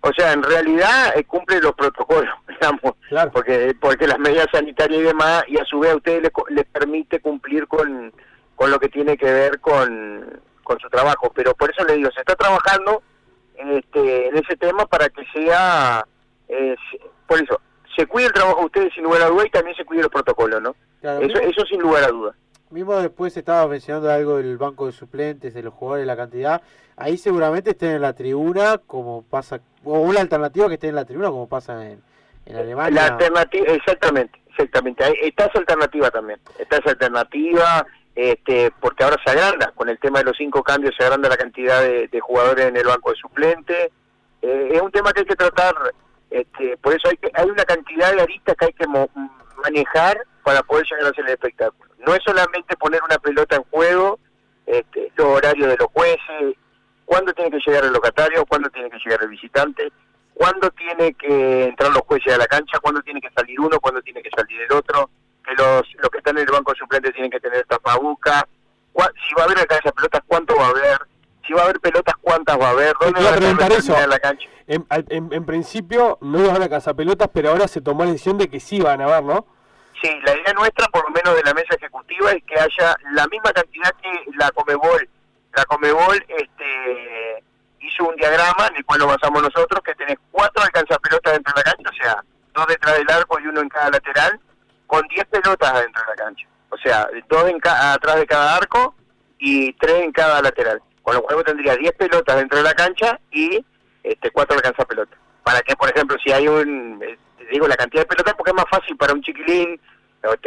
O 0.00 0.12
sea, 0.12 0.32
en 0.32 0.42
realidad 0.42 1.16
eh, 1.16 1.24
cumple 1.24 1.60
los 1.60 1.72
protocolos, 1.74 2.32
digamos, 2.48 2.94
porque 3.32 3.74
porque 3.80 4.06
las 4.06 4.18
medidas 4.18 4.46
sanitarias 4.52 5.00
y 5.00 5.04
demás, 5.04 5.44
y 5.48 5.58
a 5.58 5.64
su 5.64 5.80
vez 5.80 5.92
a 5.92 5.96
ustedes 5.96 6.22
les, 6.50 6.66
permite 6.66 7.20
cumplir 7.20 7.66
con, 7.66 8.12
con 8.54 8.70
lo 8.70 8.78
que 8.78 8.88
tiene 8.88 9.16
que 9.16 9.26
ver 9.26 9.60
con, 9.60 10.40
con 10.62 10.78
su 10.78 10.88
trabajo. 10.88 11.32
Pero 11.34 11.54
por 11.54 11.70
eso 11.70 11.84
le 11.84 11.94
digo, 11.94 12.10
se 12.12 12.20
está 12.20 12.36
trabajando 12.36 13.02
este, 13.58 14.28
en 14.28 14.36
ese 14.36 14.56
tema 14.56 14.86
para 14.86 15.08
que 15.08 15.24
sea, 15.32 16.06
eh, 16.48 16.76
por 17.26 17.42
eso, 17.42 17.60
se 17.96 18.06
cuide 18.06 18.26
el 18.26 18.32
trabajo 18.32 18.60
de 18.60 18.66
ustedes 18.66 18.94
sin 18.94 19.04
lugar 19.04 19.22
a 19.22 19.26
duda 19.28 19.46
y 19.46 19.50
también 19.50 19.76
se 19.76 19.84
cuide 19.84 20.02
los 20.02 20.10
protocolos, 20.10 20.62
¿no? 20.62 20.74
eso, 21.02 21.38
eso 21.40 21.66
sin 21.66 21.80
lugar 21.80 22.04
a 22.04 22.08
duda. 22.08 22.34
Mismo 22.70 22.96
después 22.96 23.36
estaba 23.36 23.66
mencionando 23.66 24.10
algo 24.10 24.36
del 24.36 24.58
banco 24.58 24.86
de 24.86 24.92
suplentes, 24.92 25.54
de 25.54 25.62
los 25.62 25.72
jugadores, 25.72 26.06
la 26.06 26.16
cantidad. 26.16 26.62
Ahí 26.96 27.16
seguramente 27.16 27.70
estén 27.70 27.92
en 27.92 28.02
la 28.02 28.12
tribuna, 28.12 28.78
como 28.78 29.22
pasa, 29.22 29.60
o 29.84 30.00
una 30.00 30.20
alternativa 30.20 30.68
que 30.68 30.74
esté 30.74 30.88
en 30.88 30.96
la 30.96 31.04
tribuna, 31.04 31.30
como 31.30 31.48
pasa 31.48 31.86
en, 31.86 32.02
en 32.44 32.56
Alemania. 32.56 33.02
La 33.02 33.06
alternativa, 33.14 33.66
exactamente, 33.68 34.38
exactamente. 34.62 35.26
está 35.26 35.46
esa 35.46 35.58
alternativa 35.58 36.10
también. 36.10 36.40
Está 36.58 36.76
esa 36.78 36.90
alternativa, 36.90 37.86
este, 38.14 38.72
porque 38.80 39.04
ahora 39.04 39.16
se 39.24 39.30
agranda, 39.30 39.72
con 39.74 39.88
el 39.88 39.98
tema 39.98 40.18
de 40.18 40.26
los 40.26 40.36
cinco 40.36 40.62
cambios 40.62 40.94
se 40.96 41.04
agranda 41.04 41.28
la 41.28 41.36
cantidad 41.36 41.82
de, 41.82 42.20
jugadores 42.20 42.66
en 42.66 42.76
el 42.76 42.86
banco 42.86 43.10
de 43.10 43.16
suplentes. 43.16 43.90
Eh, 44.42 44.68
es 44.72 44.82
un 44.82 44.90
tema 44.90 45.12
que 45.12 45.20
hay 45.20 45.26
que 45.26 45.36
tratar, 45.36 45.74
este, 46.30 46.76
por 46.78 46.94
eso 46.94 47.08
hay, 47.08 47.16
que, 47.16 47.30
hay 47.34 47.48
una 47.48 47.64
cantidad 47.64 48.12
de 48.12 48.22
aristas 48.22 48.56
que 48.56 48.64
hay 48.66 48.72
que 48.72 48.86
manejar 49.62 50.18
para 50.42 50.62
poder 50.62 50.84
llegar 50.86 51.06
a 51.06 51.10
hacer 51.10 51.24
el 51.26 51.32
espectáculo. 51.32 51.90
No 52.06 52.14
es 52.14 52.22
solamente 52.24 52.76
poner 52.76 53.02
una 53.02 53.18
pelota 53.18 53.56
en 53.56 53.64
juego, 53.64 54.18
este, 54.66 55.12
los 55.16 55.26
horarios 55.26 55.68
de 55.68 55.76
los 55.76 55.88
jueces, 55.92 56.56
cuándo 57.04 57.32
tiene 57.32 57.50
que 57.50 57.60
llegar 57.66 57.84
el 57.84 57.92
locatario, 57.92 58.44
cuándo 58.46 58.68
tiene 58.70 58.90
que 58.90 58.98
llegar 58.98 59.22
el 59.22 59.28
visitante, 59.28 59.90
cuándo 60.38 60.70
tiene 60.70 61.12
que 61.14 61.64
entrar 61.64 61.90
los 61.90 62.02
jueces 62.02 62.32
a 62.32 62.38
la 62.38 62.46
cancha, 62.46 62.78
cuándo 62.80 63.02
tiene 63.02 63.20
que 63.20 63.30
salir 63.30 63.58
uno, 63.60 63.80
cuándo 63.80 64.00
tiene 64.02 64.22
que 64.22 64.30
salir 64.30 64.60
el 64.60 64.72
otro, 64.72 65.10
que 65.44 65.52
los, 65.54 65.82
los 65.96 66.10
que 66.10 66.18
están 66.18 66.38
en 66.38 66.44
el 66.44 66.52
banco 66.52 66.72
suplente 66.76 67.10
tienen 67.10 67.30
que 67.30 67.40
tener 67.40 67.64
tapabuca, 67.64 68.46
si 68.96 69.34
va 69.34 69.42
a 69.42 69.44
haber 69.46 69.58
alcance 69.58 69.88
de 69.88 69.92
pelotas, 69.92 70.22
cuánto 70.26 70.56
va 70.56 70.66
a 70.66 70.70
haber, 70.70 70.98
si 71.44 71.52
va 71.52 71.62
a 71.62 71.64
haber 71.64 71.80
pelotas, 71.80 72.14
cuántas 72.20 72.58
va 72.58 72.68
a 72.68 72.70
haber, 72.70 72.94
dónde 73.00 73.22
va 73.22 73.30
a 73.30 73.36
preguntar 73.36 73.72
eso. 73.72 73.98
En 73.98 74.10
la 74.10 74.18
cancha. 74.20 74.48
En, 74.68 74.86
en, 75.10 75.46
principio 75.46 76.18
no 76.20 76.44
iban 76.44 76.62
a 76.62 76.94
pelotas, 76.94 77.28
pero 77.32 77.50
ahora 77.50 77.66
se 77.66 77.80
tomó 77.80 78.04
la 78.04 78.12
decisión 78.12 78.38
de 78.38 78.48
que 78.48 78.60
sí 78.60 78.80
van 78.80 79.00
a 79.00 79.04
haber, 79.04 79.24
¿no? 79.24 79.46
Sí, 80.00 80.08
la 80.24 80.34
idea 80.36 80.52
nuestra, 80.52 80.86
por 80.88 81.02
lo 81.04 81.10
menos 81.10 81.34
de 81.34 81.42
la 81.42 81.54
mesa 81.54 81.74
ejecutiva, 81.74 82.30
es 82.30 82.44
que 82.44 82.54
haya 82.54 82.96
la 83.12 83.26
misma 83.26 83.52
cantidad 83.52 83.90
que 84.00 84.10
la 84.38 84.50
Comebol. 84.52 85.08
La 85.56 85.64
Comebol 85.64 86.24
este, 86.28 87.42
hizo 87.80 88.08
un 88.08 88.16
diagrama 88.16 88.66
en 88.68 88.76
el 88.76 88.84
cual 88.84 89.00
lo 89.00 89.06
basamos 89.06 89.42
nosotros, 89.42 89.80
que 89.84 89.94
tenés 89.94 90.16
cuatro 90.30 90.62
alcanzapelotas 90.62 91.32
dentro 91.32 91.52
de 91.54 91.60
la 91.60 91.72
cancha, 91.72 91.90
o 91.90 92.02
sea, 92.02 92.24
dos 92.54 92.66
detrás 92.66 92.96
del 92.96 93.10
arco 93.10 93.38
y 93.40 93.46
uno 93.46 93.60
en 93.60 93.68
cada 93.68 93.90
lateral, 93.90 94.40
con 94.86 95.06
diez 95.08 95.24
pelotas 95.26 95.80
dentro 95.80 96.02
de 96.02 96.08
la 96.08 96.24
cancha. 96.24 96.46
O 96.70 96.76
sea, 96.76 97.08
dos 97.28 97.48
en 97.48 97.60
atrás 97.64 98.16
de 98.16 98.26
cada 98.26 98.56
arco 98.56 98.94
y 99.38 99.72
tres 99.74 100.02
en 100.02 100.12
cada 100.12 100.42
lateral. 100.42 100.82
Con 101.02 101.14
lo 101.14 101.22
cual 101.22 101.42
tendría 101.44 101.76
diez 101.76 101.92
pelotas 101.92 102.36
dentro 102.36 102.58
de 102.58 102.64
la 102.64 102.74
cancha 102.74 103.18
y 103.30 103.64
este, 104.02 104.30
cuatro 104.30 104.56
alcanzapelotas. 104.56 105.18
Para 105.42 105.60
que, 105.62 105.74
por 105.76 105.88
ejemplo, 105.88 106.16
si 106.22 106.30
hay 106.32 106.46
un 106.48 107.02
digo 107.50 107.66
la 107.66 107.76
cantidad 107.76 108.02
de 108.02 108.08
pelotas 108.08 108.34
porque 108.34 108.50
es 108.50 108.56
más 108.56 108.66
fácil 108.70 108.96
para 108.96 109.14
un 109.14 109.22
chiquilín, 109.22 109.80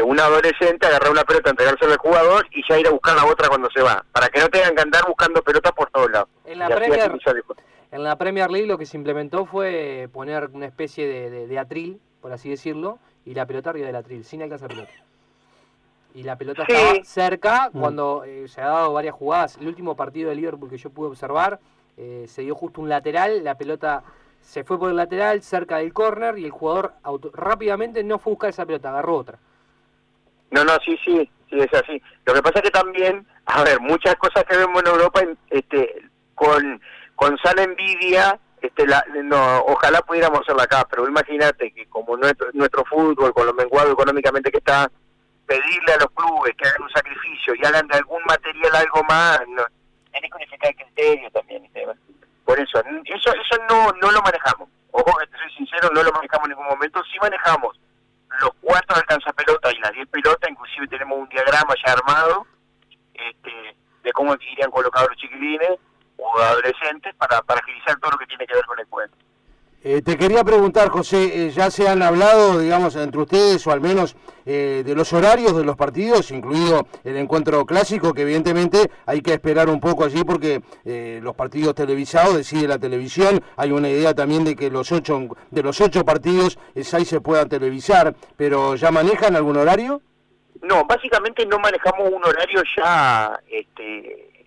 un 0.05 0.19
adolescente, 0.19 0.85
agarrar 0.85 1.11
una 1.11 1.23
pelota, 1.23 1.49
entregársela 1.49 1.93
al 1.93 1.99
jugador 1.99 2.45
y 2.51 2.61
ya 2.67 2.79
ir 2.79 2.87
a 2.87 2.91
buscar 2.91 3.15
la 3.15 3.25
otra 3.25 3.47
cuando 3.47 3.69
se 3.73 3.81
va, 3.81 4.03
para 4.11 4.27
que 4.29 4.39
no 4.39 4.49
tengan 4.49 4.75
que 4.75 4.81
andar 4.81 5.05
buscando 5.07 5.41
pelotas 5.41 5.71
por 5.71 5.89
todos 5.89 6.11
lados. 6.11 6.29
En 6.45 6.59
la, 6.59 6.67
Premier, 6.67 7.11
en 7.91 8.03
la 8.03 8.17
Premier 8.17 8.51
League 8.51 8.67
lo 8.67 8.77
que 8.77 8.85
se 8.85 8.97
implementó 8.97 9.45
fue 9.45 10.09
poner 10.11 10.49
una 10.53 10.65
especie 10.65 11.29
de, 11.47 11.59
atril, 11.59 11.99
por 12.21 12.31
así 12.31 12.49
decirlo, 12.49 12.99
y 13.25 13.33
la 13.33 13.45
pelota 13.45 13.69
arriba 13.69 13.87
del 13.87 13.95
atril, 13.95 14.25
sin 14.25 14.41
alcanzar 14.41 14.69
pelota. 14.69 14.91
Y 16.13 16.23
la 16.23 16.35
pelota 16.35 16.63
estaba 16.67 17.03
cerca 17.05 17.69
mm. 17.71 17.79
cuando 17.79 18.23
eh, 18.25 18.47
se 18.49 18.61
ha 18.61 18.65
dado 18.65 18.91
varias 18.91 19.15
jugadas. 19.15 19.57
El 19.57 19.67
último 19.67 19.95
partido 19.95 20.29
de 20.29 20.35
Liverpool 20.35 20.69
que 20.69 20.77
yo 20.77 20.89
pude 20.89 21.07
observar, 21.07 21.59
eh, 21.95 22.25
se 22.27 22.41
dio 22.41 22.53
justo 22.53 22.81
un 22.81 22.89
lateral, 22.89 23.43
la 23.45 23.55
pelota 23.55 24.03
se 24.41 24.63
fue 24.65 24.77
por 24.77 24.89
el 24.89 24.97
lateral 24.97 25.41
cerca 25.41 25.77
del 25.77 25.93
córner 25.93 26.37
y 26.37 26.45
el 26.45 26.51
jugador 26.51 26.93
rápidamente 27.31 28.03
no 28.03 28.19
fue 28.19 28.31
a 28.31 28.33
buscar 28.33 28.49
esa 28.49 28.65
pelota, 28.65 28.89
agarró 28.89 29.15
otra. 29.15 29.39
No, 30.63 30.73
no, 30.73 30.79
sí, 30.85 30.95
sí, 31.03 31.27
sí, 31.49 31.59
es 31.59 31.73
así. 31.73 31.99
Lo 32.23 32.35
que 32.35 32.41
pasa 32.43 32.59
es 32.59 32.63
que 32.65 32.69
también, 32.69 33.25
a 33.45 33.63
ver, 33.63 33.79
muchas 33.79 34.15
cosas 34.17 34.43
que 34.43 34.57
vemos 34.57 34.79
en 34.81 34.89
Europa, 34.89 35.21
este, 35.49 36.03
con, 36.35 36.79
con 37.15 37.35
sana 37.39 37.63
envidia, 37.63 38.39
este, 38.61 38.85
la, 38.85 39.03
no, 39.23 39.61
ojalá 39.61 40.01
pudiéramos 40.03 40.41
hacerla 40.41 40.63
acá, 40.63 40.85
pero 40.87 41.07
imagínate 41.07 41.71
que 41.71 41.87
como 41.87 42.15
nuestro, 42.15 42.47
nuestro 42.53 42.85
fútbol, 42.85 43.33
con 43.33 43.47
lo 43.47 43.53
menguado 43.55 43.91
económicamente 43.91 44.51
que 44.51 44.59
está, 44.59 44.91
pedirle 45.47 45.93
a 45.93 45.97
los 45.97 46.11
clubes 46.11 46.53
que 46.55 46.67
hagan 46.67 46.83
un 46.83 46.91
sacrificio 46.91 47.55
y 47.55 47.65
hagan 47.65 47.87
de 47.87 47.97
algún 47.97 48.21
material 48.25 48.75
algo 48.75 49.03
más, 49.09 49.41
no, 49.47 49.63
tenés 50.11 50.29
que 50.29 50.37
unificar 50.37 50.69
el 50.69 50.75
criterio 50.75 51.31
también, 51.31 51.65
Esteban. 51.65 51.97
Por 52.45 52.59
eso, 52.59 52.83
eso, 53.05 53.31
eso 53.31 53.63
no, 53.67 53.91
no 53.99 54.11
lo 54.11 54.21
manejamos. 54.21 54.69
Ojo 54.91 55.17
que 55.17 55.37
soy 55.37 55.51
sincero, 55.57 55.89
no 55.91 56.03
lo 56.03 56.11
manejamos 56.11 56.45
en 56.45 56.49
ningún 56.49 56.67
momento. 56.67 57.01
Sí 57.11 57.17
manejamos 57.19 57.79
los 58.41 58.51
cuatro 58.61 58.95
alcanza 58.95 59.31
pelota 59.33 59.71
y 59.71 59.79
las 59.79 59.91
diez 59.93 60.07
pelotas, 60.09 60.49
inclusive 60.49 60.87
tenemos 60.87 61.19
un 61.19 61.29
diagrama 61.29 61.73
ya 61.85 61.93
armado 61.93 62.45
este, 63.13 63.75
de 64.03 64.11
cómo 64.13 64.35
irían 64.35 64.71
colocados 64.71 65.09
los 65.09 65.17
chiquilines 65.17 65.77
o 66.17 66.39
adolescentes 66.39 67.15
para, 67.15 67.41
para 67.41 67.61
agilizar 67.61 67.97
todo 67.99 68.11
lo 68.11 68.17
que 68.17 68.27
tiene 68.27 68.45
que 68.45 68.55
ver 68.55 68.65
con 68.65 68.79
el 68.79 68.87
cuento. 68.87 69.17
Eh, 69.83 70.03
te 70.03 70.15
quería 70.15 70.43
preguntar, 70.43 70.89
José, 70.89 71.47
eh, 71.47 71.49
¿ya 71.49 71.71
se 71.71 71.87
han 71.87 72.03
hablado, 72.03 72.59
digamos, 72.59 72.95
entre 72.95 73.21
ustedes, 73.21 73.65
o 73.65 73.71
al 73.71 73.81
menos 73.81 74.15
eh, 74.45 74.83
de 74.85 74.93
los 74.93 75.11
horarios 75.11 75.57
de 75.57 75.63
los 75.63 75.75
partidos, 75.75 76.29
incluido 76.29 76.85
el 77.03 77.17
encuentro 77.17 77.65
clásico, 77.65 78.13
que 78.13 78.21
evidentemente 78.21 78.91
hay 79.07 79.21
que 79.21 79.33
esperar 79.33 79.69
un 79.69 79.79
poco 79.79 80.03
allí 80.03 80.23
porque 80.23 80.61
los 81.21 81.35
partidos 81.35 81.73
televisados 81.73 82.35
decide 82.35 82.67
la 82.67 82.77
televisión, 82.77 83.41
hay 83.57 83.71
una 83.71 83.89
idea 83.89 84.13
también 84.13 84.43
de 84.43 84.55
que 84.55 84.69
los 84.69 84.91
ocho, 84.91 85.19
de 85.49 85.63
los 85.63 85.79
ocho 85.81 86.03
partidos 86.05 86.59
ahí 86.93 87.05
se 87.05 87.21
puedan 87.21 87.49
televisar, 87.49 88.15
pero 88.37 88.75
¿ya 88.75 88.91
manejan 88.91 89.35
algún 89.35 89.57
horario? 89.57 90.01
No, 90.61 90.85
básicamente 90.85 91.45
no 91.45 91.57
manejamos 91.59 92.11
un 92.11 92.23
horario 92.23 92.61
ya 92.77 93.39
este, 93.47 94.40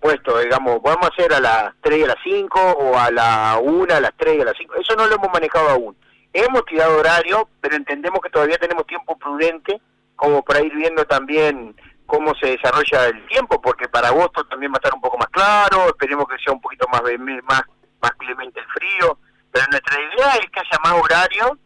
puesto, 0.00 0.38
digamos, 0.38 0.80
podemos 0.80 1.10
hacer 1.10 1.32
a 1.32 1.40
las 1.40 1.74
3 1.82 1.98
y 1.98 2.02
a 2.04 2.06
las 2.08 2.16
5 2.22 2.60
o 2.60 2.98
a 2.98 3.10
la 3.10 3.58
1, 3.62 3.94
a 3.94 4.00
las 4.00 4.12
3 4.16 4.36
y 4.36 4.40
a 4.40 4.44
las 4.44 4.54
5. 4.56 4.74
Eso 4.76 4.94
no 4.96 5.06
lo 5.06 5.16
hemos 5.16 5.30
manejado 5.32 5.68
aún. 5.70 5.96
Hemos 6.32 6.64
tirado 6.66 6.98
horario, 6.98 7.48
pero 7.60 7.76
entendemos 7.76 8.20
que 8.20 8.30
todavía 8.30 8.58
tenemos 8.58 8.86
tiempo 8.86 9.16
prudente 9.18 9.80
como 10.16 10.42
para 10.42 10.60
ir 10.60 10.74
viendo 10.74 11.04
también 11.04 11.76
cómo 12.06 12.34
se 12.34 12.48
desarrolla 12.48 13.06
el 13.06 13.26
tiempo, 13.26 13.60
porque 13.60 13.88
para 13.88 14.08
agosto 14.08 14.44
también 14.46 14.72
va 14.72 14.76
a 14.76 14.78
estar 14.78 14.94
un 14.94 15.00
poco 15.00 15.18
más 15.18 15.28
claro, 15.28 15.88
esperemos 15.88 16.26
que 16.26 16.38
sea 16.42 16.52
un 16.52 16.60
poquito 16.60 16.86
más 16.88 17.02
más, 17.44 17.62
más 18.00 18.10
clemente 18.12 18.58
el 18.58 18.66
frío, 18.66 19.18
pero 19.52 19.66
nuestra 19.70 20.00
idea 20.00 20.34
es 20.36 20.50
que 20.50 20.60
haya 20.60 20.78
más 20.82 20.94
horario 20.94 21.58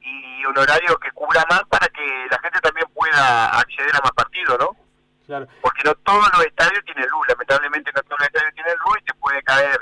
y 0.00 0.44
un 0.44 0.58
horario 0.58 0.98
que 0.98 1.10
cubra 1.12 1.44
más 1.48 1.62
para 1.70 1.88
que 1.88 2.04
la 2.30 2.38
gente 2.40 2.60
también 2.60 2.86
pueda 2.92 3.58
acceder 3.58 3.94
a 3.94 4.02
más 4.02 4.12
partidos, 4.12 4.58
¿no? 4.58 4.83
Porque 5.26 5.82
no 5.84 5.94
todos 6.04 6.28
los 6.36 6.46
estadios 6.46 6.84
tienen 6.84 7.08
luz, 7.08 7.26
lamentablemente 7.28 7.90
no 7.94 8.02
todos 8.02 8.18
los 8.20 8.28
estadios 8.28 8.54
tienen 8.54 8.74
luz 8.84 8.98
y 9.00 9.04
te 9.04 9.14
puede 9.14 9.42
caer 9.42 9.80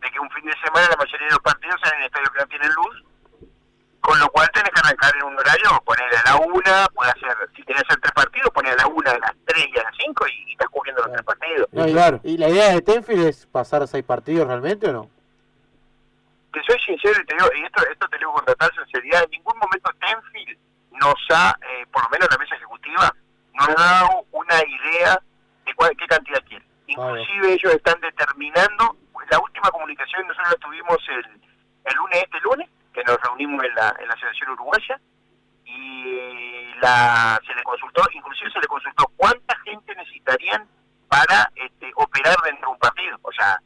de 0.00 0.10
que 0.10 0.20
un 0.20 0.30
fin 0.30 0.44
de 0.44 0.54
semana 0.64 0.88
la 0.90 0.96
mayoría 0.96 1.26
de 1.26 1.32
los 1.32 1.40
partidos 1.40 1.80
sean 1.82 1.98
en 1.98 2.04
estadios 2.04 2.30
que 2.30 2.38
no 2.40 2.46
tienen 2.46 2.72
luz, 2.72 3.04
con 4.00 4.18
lo 4.18 4.28
cual 4.30 4.50
tenés 4.52 4.70
que 4.70 4.80
arrancar 4.80 5.14
en 5.16 5.22
un 5.22 5.38
horario, 5.38 5.82
poner 5.84 6.16
a 6.16 6.22
la 6.24 6.36
una, 6.36 6.86
puede 6.92 7.10
hacer, 7.10 7.36
si 7.54 7.62
tenés 7.62 7.82
hacer 7.84 8.00
tres 8.00 8.12
partidos, 8.12 8.50
poner 8.50 8.72
a 8.72 8.82
la 8.82 8.86
una, 8.88 9.10
a 9.12 9.18
las 9.18 9.32
tres 9.46 9.66
y 9.72 9.78
a 9.78 9.84
las 9.84 9.94
cinco 9.96 10.26
y, 10.26 10.52
estás 10.52 10.68
cubriendo 10.68 11.02
los 11.02 11.12
tres 11.12 11.24
partidos. 11.24 11.68
¿Y 12.24 12.36
la 12.36 12.48
idea 12.48 12.72
de 12.74 12.82
Tenfield 12.82 13.26
es 13.26 13.46
pasar 13.46 13.82
a 13.82 13.86
seis 13.86 14.04
partidos 14.04 14.46
realmente 14.46 14.88
o 14.90 14.92
no? 14.92 15.10
Te 16.52 16.60
soy 16.64 16.78
sincero 16.80 17.18
y 17.22 17.24
te 17.24 17.34
digo, 17.34 17.48
y 17.56 17.64
esto, 17.64 17.82
esto 17.90 18.08
te 18.08 18.18
digo 18.18 18.34
con 18.34 18.44
total 18.44 18.70
sinceridad, 18.74 19.24
en 19.24 19.30
ningún 19.30 19.56
momento 19.56 19.90
Tenfield 20.00 20.58
nos 21.00 21.14
ha, 21.30 21.56
eh, 21.62 21.86
por 21.90 22.02
lo 22.02 22.10
menos 22.10 22.28
la 22.30 22.38
mesa 22.38 22.56
ejecutiva, 22.56 23.14
nos 23.54 23.68
ha 23.68 23.74
dado 23.74 24.26
una 24.32 24.56
idea 24.56 25.20
de 25.64 25.74
cuál, 25.74 25.96
qué 25.96 26.06
cantidad 26.06 26.42
quiere. 26.44 26.64
Inclusive 26.86 27.52
ellos 27.52 27.72
están 27.74 28.00
determinando, 28.00 28.96
la 29.30 29.38
última 29.38 29.70
comunicación 29.70 30.26
nosotros 30.26 30.52
la 30.52 30.58
tuvimos 30.58 30.98
el, 31.08 31.40
el 31.84 31.94
lunes, 31.96 32.22
este 32.22 32.40
lunes, 32.40 32.68
que 32.92 33.04
nos 33.04 33.20
reunimos 33.22 33.64
en 33.64 33.74
la, 33.74 33.96
en 33.98 34.08
la 34.08 34.14
Asociación 34.14 34.50
Uruguaya, 34.50 35.00
y 35.64 36.74
la, 36.80 37.40
se 37.46 37.54
le 37.54 37.62
consultó, 37.62 38.02
inclusive 38.12 38.50
se 38.50 38.60
le 38.60 38.66
consultó 38.66 39.10
cuánta 39.16 39.56
gente 39.64 39.94
necesitarían 39.94 40.68
para 41.08 41.50
este, 41.54 41.92
operar 41.94 42.36
dentro 42.44 42.68
de 42.68 42.72
un 42.72 42.78
partido. 42.78 43.18
O 43.22 43.32
sea, 43.32 43.58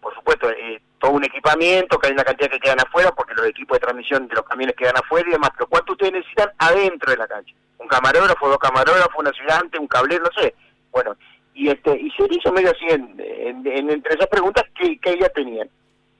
por 0.00 0.14
supuesto, 0.14 0.50
eh, 0.50 0.82
todo 0.98 1.12
un 1.12 1.24
equipamiento, 1.24 1.98
que 1.98 2.08
hay 2.08 2.12
una 2.12 2.24
cantidad 2.24 2.50
que 2.50 2.58
quedan 2.58 2.80
afuera, 2.80 3.12
porque 3.12 3.34
los 3.34 3.46
equipos 3.46 3.76
de 3.76 3.80
transmisión 3.80 4.26
de 4.28 4.34
los 4.34 4.44
camiones 4.44 4.76
quedan 4.76 4.96
afuera 4.96 5.28
y 5.28 5.32
demás, 5.32 5.50
pero 5.56 5.68
¿cuánto 5.68 5.92
ustedes 5.92 6.12
necesitan 6.12 6.50
adentro 6.58 7.10
de 7.10 7.16
la 7.16 7.28
cancha? 7.28 7.54
Un 7.82 7.88
camarógrafo, 7.88 8.48
dos 8.48 8.58
camarógrafos, 8.58 9.14
un 9.18 9.28
ayudante, 9.28 9.78
un 9.78 9.88
cablero, 9.88 10.24
no 10.24 10.40
sé. 10.40 10.54
Bueno, 10.90 11.16
y 11.54 11.68
este 11.68 11.98
y 11.98 12.10
se 12.12 12.26
hizo 12.30 12.52
medio 12.52 12.70
así 12.70 12.86
en, 12.88 13.66
entre 13.66 14.14
esas 14.14 14.28
preguntas 14.28 14.64
que, 14.74 14.98
que 14.98 15.10
ellas 15.10 15.30
tenían. 15.34 15.68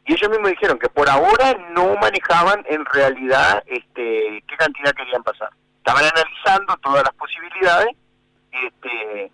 Y 0.04 0.14
ellos 0.14 0.30
mismos 0.30 0.50
dijeron 0.50 0.78
que 0.78 0.88
por 0.88 1.08
ahora 1.08 1.56
no 1.70 1.94
manejaban 1.96 2.64
en 2.68 2.84
realidad 2.86 3.62
este, 3.66 4.42
qué 4.48 4.56
cantidad 4.56 4.92
querían 4.92 5.22
pasar. 5.22 5.50
Estaban 5.78 6.04
analizando 6.04 6.76
todas 6.78 7.04
las 7.04 7.14
posibilidades 7.14 7.88
este, 8.50 9.30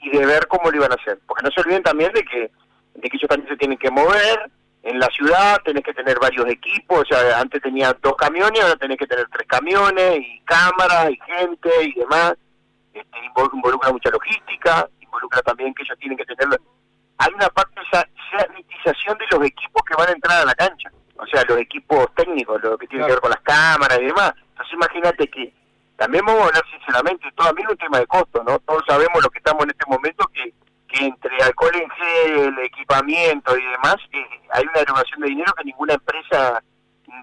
y 0.00 0.10
de 0.10 0.26
ver 0.26 0.46
cómo 0.46 0.70
lo 0.70 0.76
iban 0.76 0.92
a 0.92 0.94
hacer. 0.94 1.18
Porque 1.26 1.42
no 1.42 1.50
se 1.50 1.60
olviden 1.60 1.82
también 1.82 2.12
de 2.12 2.22
que, 2.22 2.50
de 2.94 3.08
que 3.08 3.16
ellos 3.16 3.28
también 3.28 3.48
se 3.48 3.56
tienen 3.56 3.78
que 3.78 3.90
mover, 3.90 4.50
en 4.84 4.98
la 4.98 5.06
ciudad 5.06 5.56
tenés 5.64 5.82
que 5.82 5.94
tener 5.94 6.18
varios 6.20 6.46
equipos, 6.46 7.00
o 7.00 7.04
sea, 7.06 7.40
antes 7.40 7.62
tenía 7.62 7.96
dos 8.02 8.14
camiones, 8.16 8.62
ahora 8.62 8.76
tenés 8.76 8.98
que 8.98 9.06
tener 9.06 9.26
tres 9.32 9.48
camiones, 9.48 10.18
y 10.18 10.40
cámaras, 10.44 11.10
y 11.10 11.18
gente, 11.26 11.70
y 11.84 11.94
demás. 11.94 12.34
Este, 12.92 13.18
involucra 13.24 13.90
mucha 13.90 14.10
logística, 14.10 14.86
involucra 15.00 15.40
también 15.40 15.72
que 15.74 15.82
ellos 15.82 15.98
tienen 15.98 16.18
que 16.18 16.26
tener... 16.26 16.60
Hay 17.16 17.32
una 17.32 17.48
parte 17.48 17.80
de 17.80 17.86
esa 17.86 18.06
sanitización 18.36 19.16
de 19.16 19.24
los 19.30 19.46
equipos 19.46 19.82
que 19.88 19.96
van 19.96 20.10
a 20.10 20.12
entrar 20.12 20.42
a 20.42 20.44
la 20.44 20.54
cancha, 20.54 20.90
o 21.16 21.26
sea, 21.26 21.42
los 21.48 21.58
equipos 21.58 22.06
técnicos, 22.14 22.62
lo 22.62 22.76
que 22.76 22.86
tiene 22.86 23.06
que 23.06 23.12
ver 23.12 23.20
con 23.20 23.30
las 23.30 23.40
cámaras 23.40 23.98
y 24.00 24.04
demás. 24.04 24.34
Entonces 24.50 24.74
imagínate 24.74 25.28
que 25.28 25.54
también 25.96 26.26
vamos 26.26 26.42
a 26.42 26.46
hablar 26.48 26.64
sinceramente, 26.70 27.32
todo 27.34 27.46
también 27.46 27.68
es 27.68 27.72
un 27.72 27.78
tema 27.78 27.98
de 28.00 28.06
costo, 28.06 28.44
¿no? 28.44 28.58
Todos 28.58 28.82
sabemos 28.86 29.22
lo 29.22 29.30
que 29.30 29.38
estamos 29.38 29.64
en 29.64 29.70
este 29.70 29.84
momento, 29.88 30.26
que 30.34 30.52
entre 31.00 31.36
alcohol 31.42 31.74
en 31.74 31.90
gel, 31.90 32.58
equipamiento 32.60 33.56
y 33.56 33.62
demás, 33.62 33.96
eh, 34.12 34.24
hay 34.50 34.64
una 34.64 34.80
erogación 34.80 35.20
de 35.20 35.28
dinero 35.28 35.52
que 35.54 35.64
ninguna 35.64 35.94
empresa, 35.94 36.62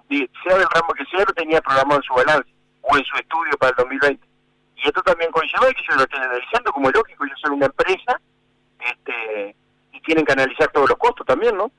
sea 0.09 0.57
del 0.57 0.67
ramo 0.73 0.93
que 0.93 1.05
sea, 1.05 1.25
lo 1.25 1.33
tenía 1.33 1.61
programado 1.61 1.99
en 1.99 2.03
su 2.03 2.13
balance 2.13 2.49
o 2.81 2.97
en 2.97 3.05
su 3.05 3.15
estudio 3.15 3.57
para 3.59 3.69
el 3.71 3.75
2020. 3.77 4.27
Y 4.75 4.87
esto 4.87 5.01
también 5.03 5.31
conlleva 5.31 5.71
que 5.71 5.81
ellos 5.81 5.95
lo 5.95 6.03
estén 6.03 6.21
analizando, 6.21 6.71
como 6.71 6.89
es 6.89 6.95
lógico, 6.95 7.25
ellos 7.25 7.39
son 7.41 7.53
una 7.53 7.67
empresa 7.67 8.19
este, 8.79 9.55
y 9.93 10.01
tienen 10.01 10.25
que 10.25 10.33
analizar 10.33 10.69
todos 10.71 10.89
los 10.89 10.97
costos 10.97 11.25
también, 11.25 11.55
¿no? 11.55 11.71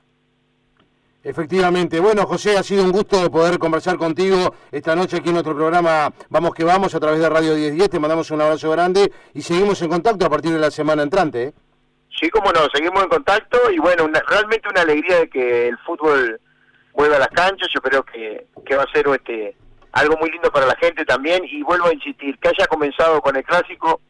Efectivamente. 1.23 2.01
Bueno, 2.01 2.25
José, 2.25 2.57
ha 2.57 2.63
sido 2.63 2.83
un 2.83 2.91
gusto 2.91 3.31
poder 3.31 3.57
conversar 3.57 3.97
contigo 3.97 4.55
esta 4.71 4.93
noche 4.93 5.17
aquí 5.17 5.29
en 5.29 5.35
nuestro 5.35 5.55
programa 5.55 6.11
Vamos 6.29 6.53
que 6.53 6.65
Vamos 6.65 6.93
a 6.95 6.99
través 6.99 7.21
de 7.21 7.29
Radio 7.29 7.55
1010. 7.55 7.89
Te 7.89 7.99
mandamos 7.99 8.29
un 8.31 8.41
abrazo 8.41 8.69
grande 8.71 9.09
y 9.33 9.41
seguimos 9.41 9.81
en 9.81 9.89
contacto 9.89 10.25
a 10.25 10.29
partir 10.29 10.51
de 10.51 10.59
la 10.59 10.69
semana 10.69 11.01
entrante. 11.01 11.43
¿eh? 11.43 11.53
Sí, 12.19 12.29
como 12.29 12.51
no, 12.51 12.61
seguimos 12.73 13.03
en 13.03 13.09
contacto 13.09 13.71
y 13.71 13.79
bueno, 13.79 14.09
realmente 14.27 14.69
una 14.69 14.81
alegría 14.81 15.19
de 15.19 15.29
que 15.29 15.67
el 15.67 15.77
fútbol 15.79 16.39
vuelva 16.93 17.17
a 17.17 17.19
las 17.19 17.29
canchas, 17.29 17.69
yo 17.73 17.81
creo 17.81 18.03
que, 18.03 18.47
que 18.65 18.75
va 18.75 18.83
a 18.83 18.91
ser 18.91 19.07
este 19.09 19.55
algo 19.91 20.17
muy 20.17 20.31
lindo 20.31 20.51
para 20.51 20.65
la 20.65 20.75
gente 20.75 21.05
también 21.05 21.43
y 21.45 21.61
vuelvo 21.61 21.87
a 21.87 21.93
insistir, 21.93 22.37
que 22.39 22.49
haya 22.49 22.65
comenzado 22.67 23.21
con 23.21 23.35
el 23.35 23.43
clásico 23.43 24.01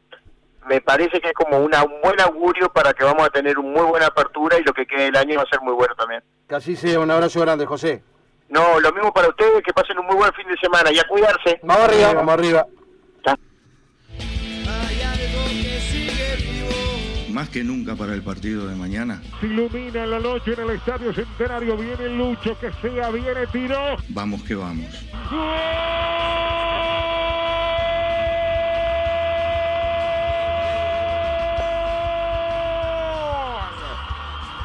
me 0.68 0.82
parece 0.82 1.20
que 1.20 1.30
es 1.30 1.34
como 1.34 1.60
una, 1.60 1.84
un 1.84 2.02
buen 2.02 2.20
augurio 2.22 2.70
para 2.70 2.94
que 2.94 3.04
vamos 3.04 3.26
a 3.26 3.30
tener 3.30 3.58
una 3.60 3.82
muy 3.82 3.90
buena 3.90 4.08
apertura 4.08 4.58
y 4.58 4.64
lo 4.64 4.74
que 4.74 4.86
quede 4.86 5.08
el 5.08 5.16
año 5.16 5.38
va 5.38 5.44
a 5.44 5.50
ser 5.50 5.62
muy 5.62 5.74
bueno 5.74 5.96
también. 5.96 6.24
Que 6.48 6.56
así 6.56 6.76
sea, 6.76 7.00
un 7.00 7.12
abrazo 7.12 7.42
grande, 7.42 7.66
José. 7.66 8.04
No, 8.50 8.80
lo 8.80 8.92
mismo 8.92 9.12
para 9.12 9.30
ustedes, 9.30 9.64
que 9.64 9.74
pasen 9.74 9.98
un 10.00 10.06
muy 10.06 10.16
buen 10.16 10.32
fin 10.34 10.48
de 10.48 10.58
semana 10.58 10.92
y 10.92 11.00
a 11.00 11.04
cuidarse. 11.04 11.60
Vamos 11.64 11.86
arriba, 11.86 12.14
vamos 12.14 12.34
arriba. 12.34 12.68
Más 17.34 17.50
que 17.50 17.64
nunca 17.64 17.96
para 17.96 18.14
el 18.14 18.22
partido 18.22 18.68
de 18.68 18.76
mañana. 18.76 19.22
Se 19.42 19.48
ilumina 19.48 20.06
la 20.06 20.20
noche 20.20 20.54
en 20.54 20.62
el 20.62 20.70
Estadio 20.76 21.14
Centenario. 21.14 21.76
Viene 21.76 22.10
Lucho, 22.10 22.58
que 22.60 22.72
sea, 22.82 23.10
viene 23.10 23.48
tiro. 23.52 23.98
Vamos 24.10 24.44
que 24.44 24.56
vamos. 24.56 24.86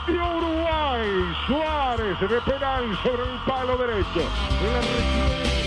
Uruguay, 0.08 1.08
Suárez 1.46 2.20
de 2.20 2.40
penal 2.42 2.98
sobre 3.02 3.22
el 3.22 3.38
palo 3.46 3.76
derecho. 3.78 5.57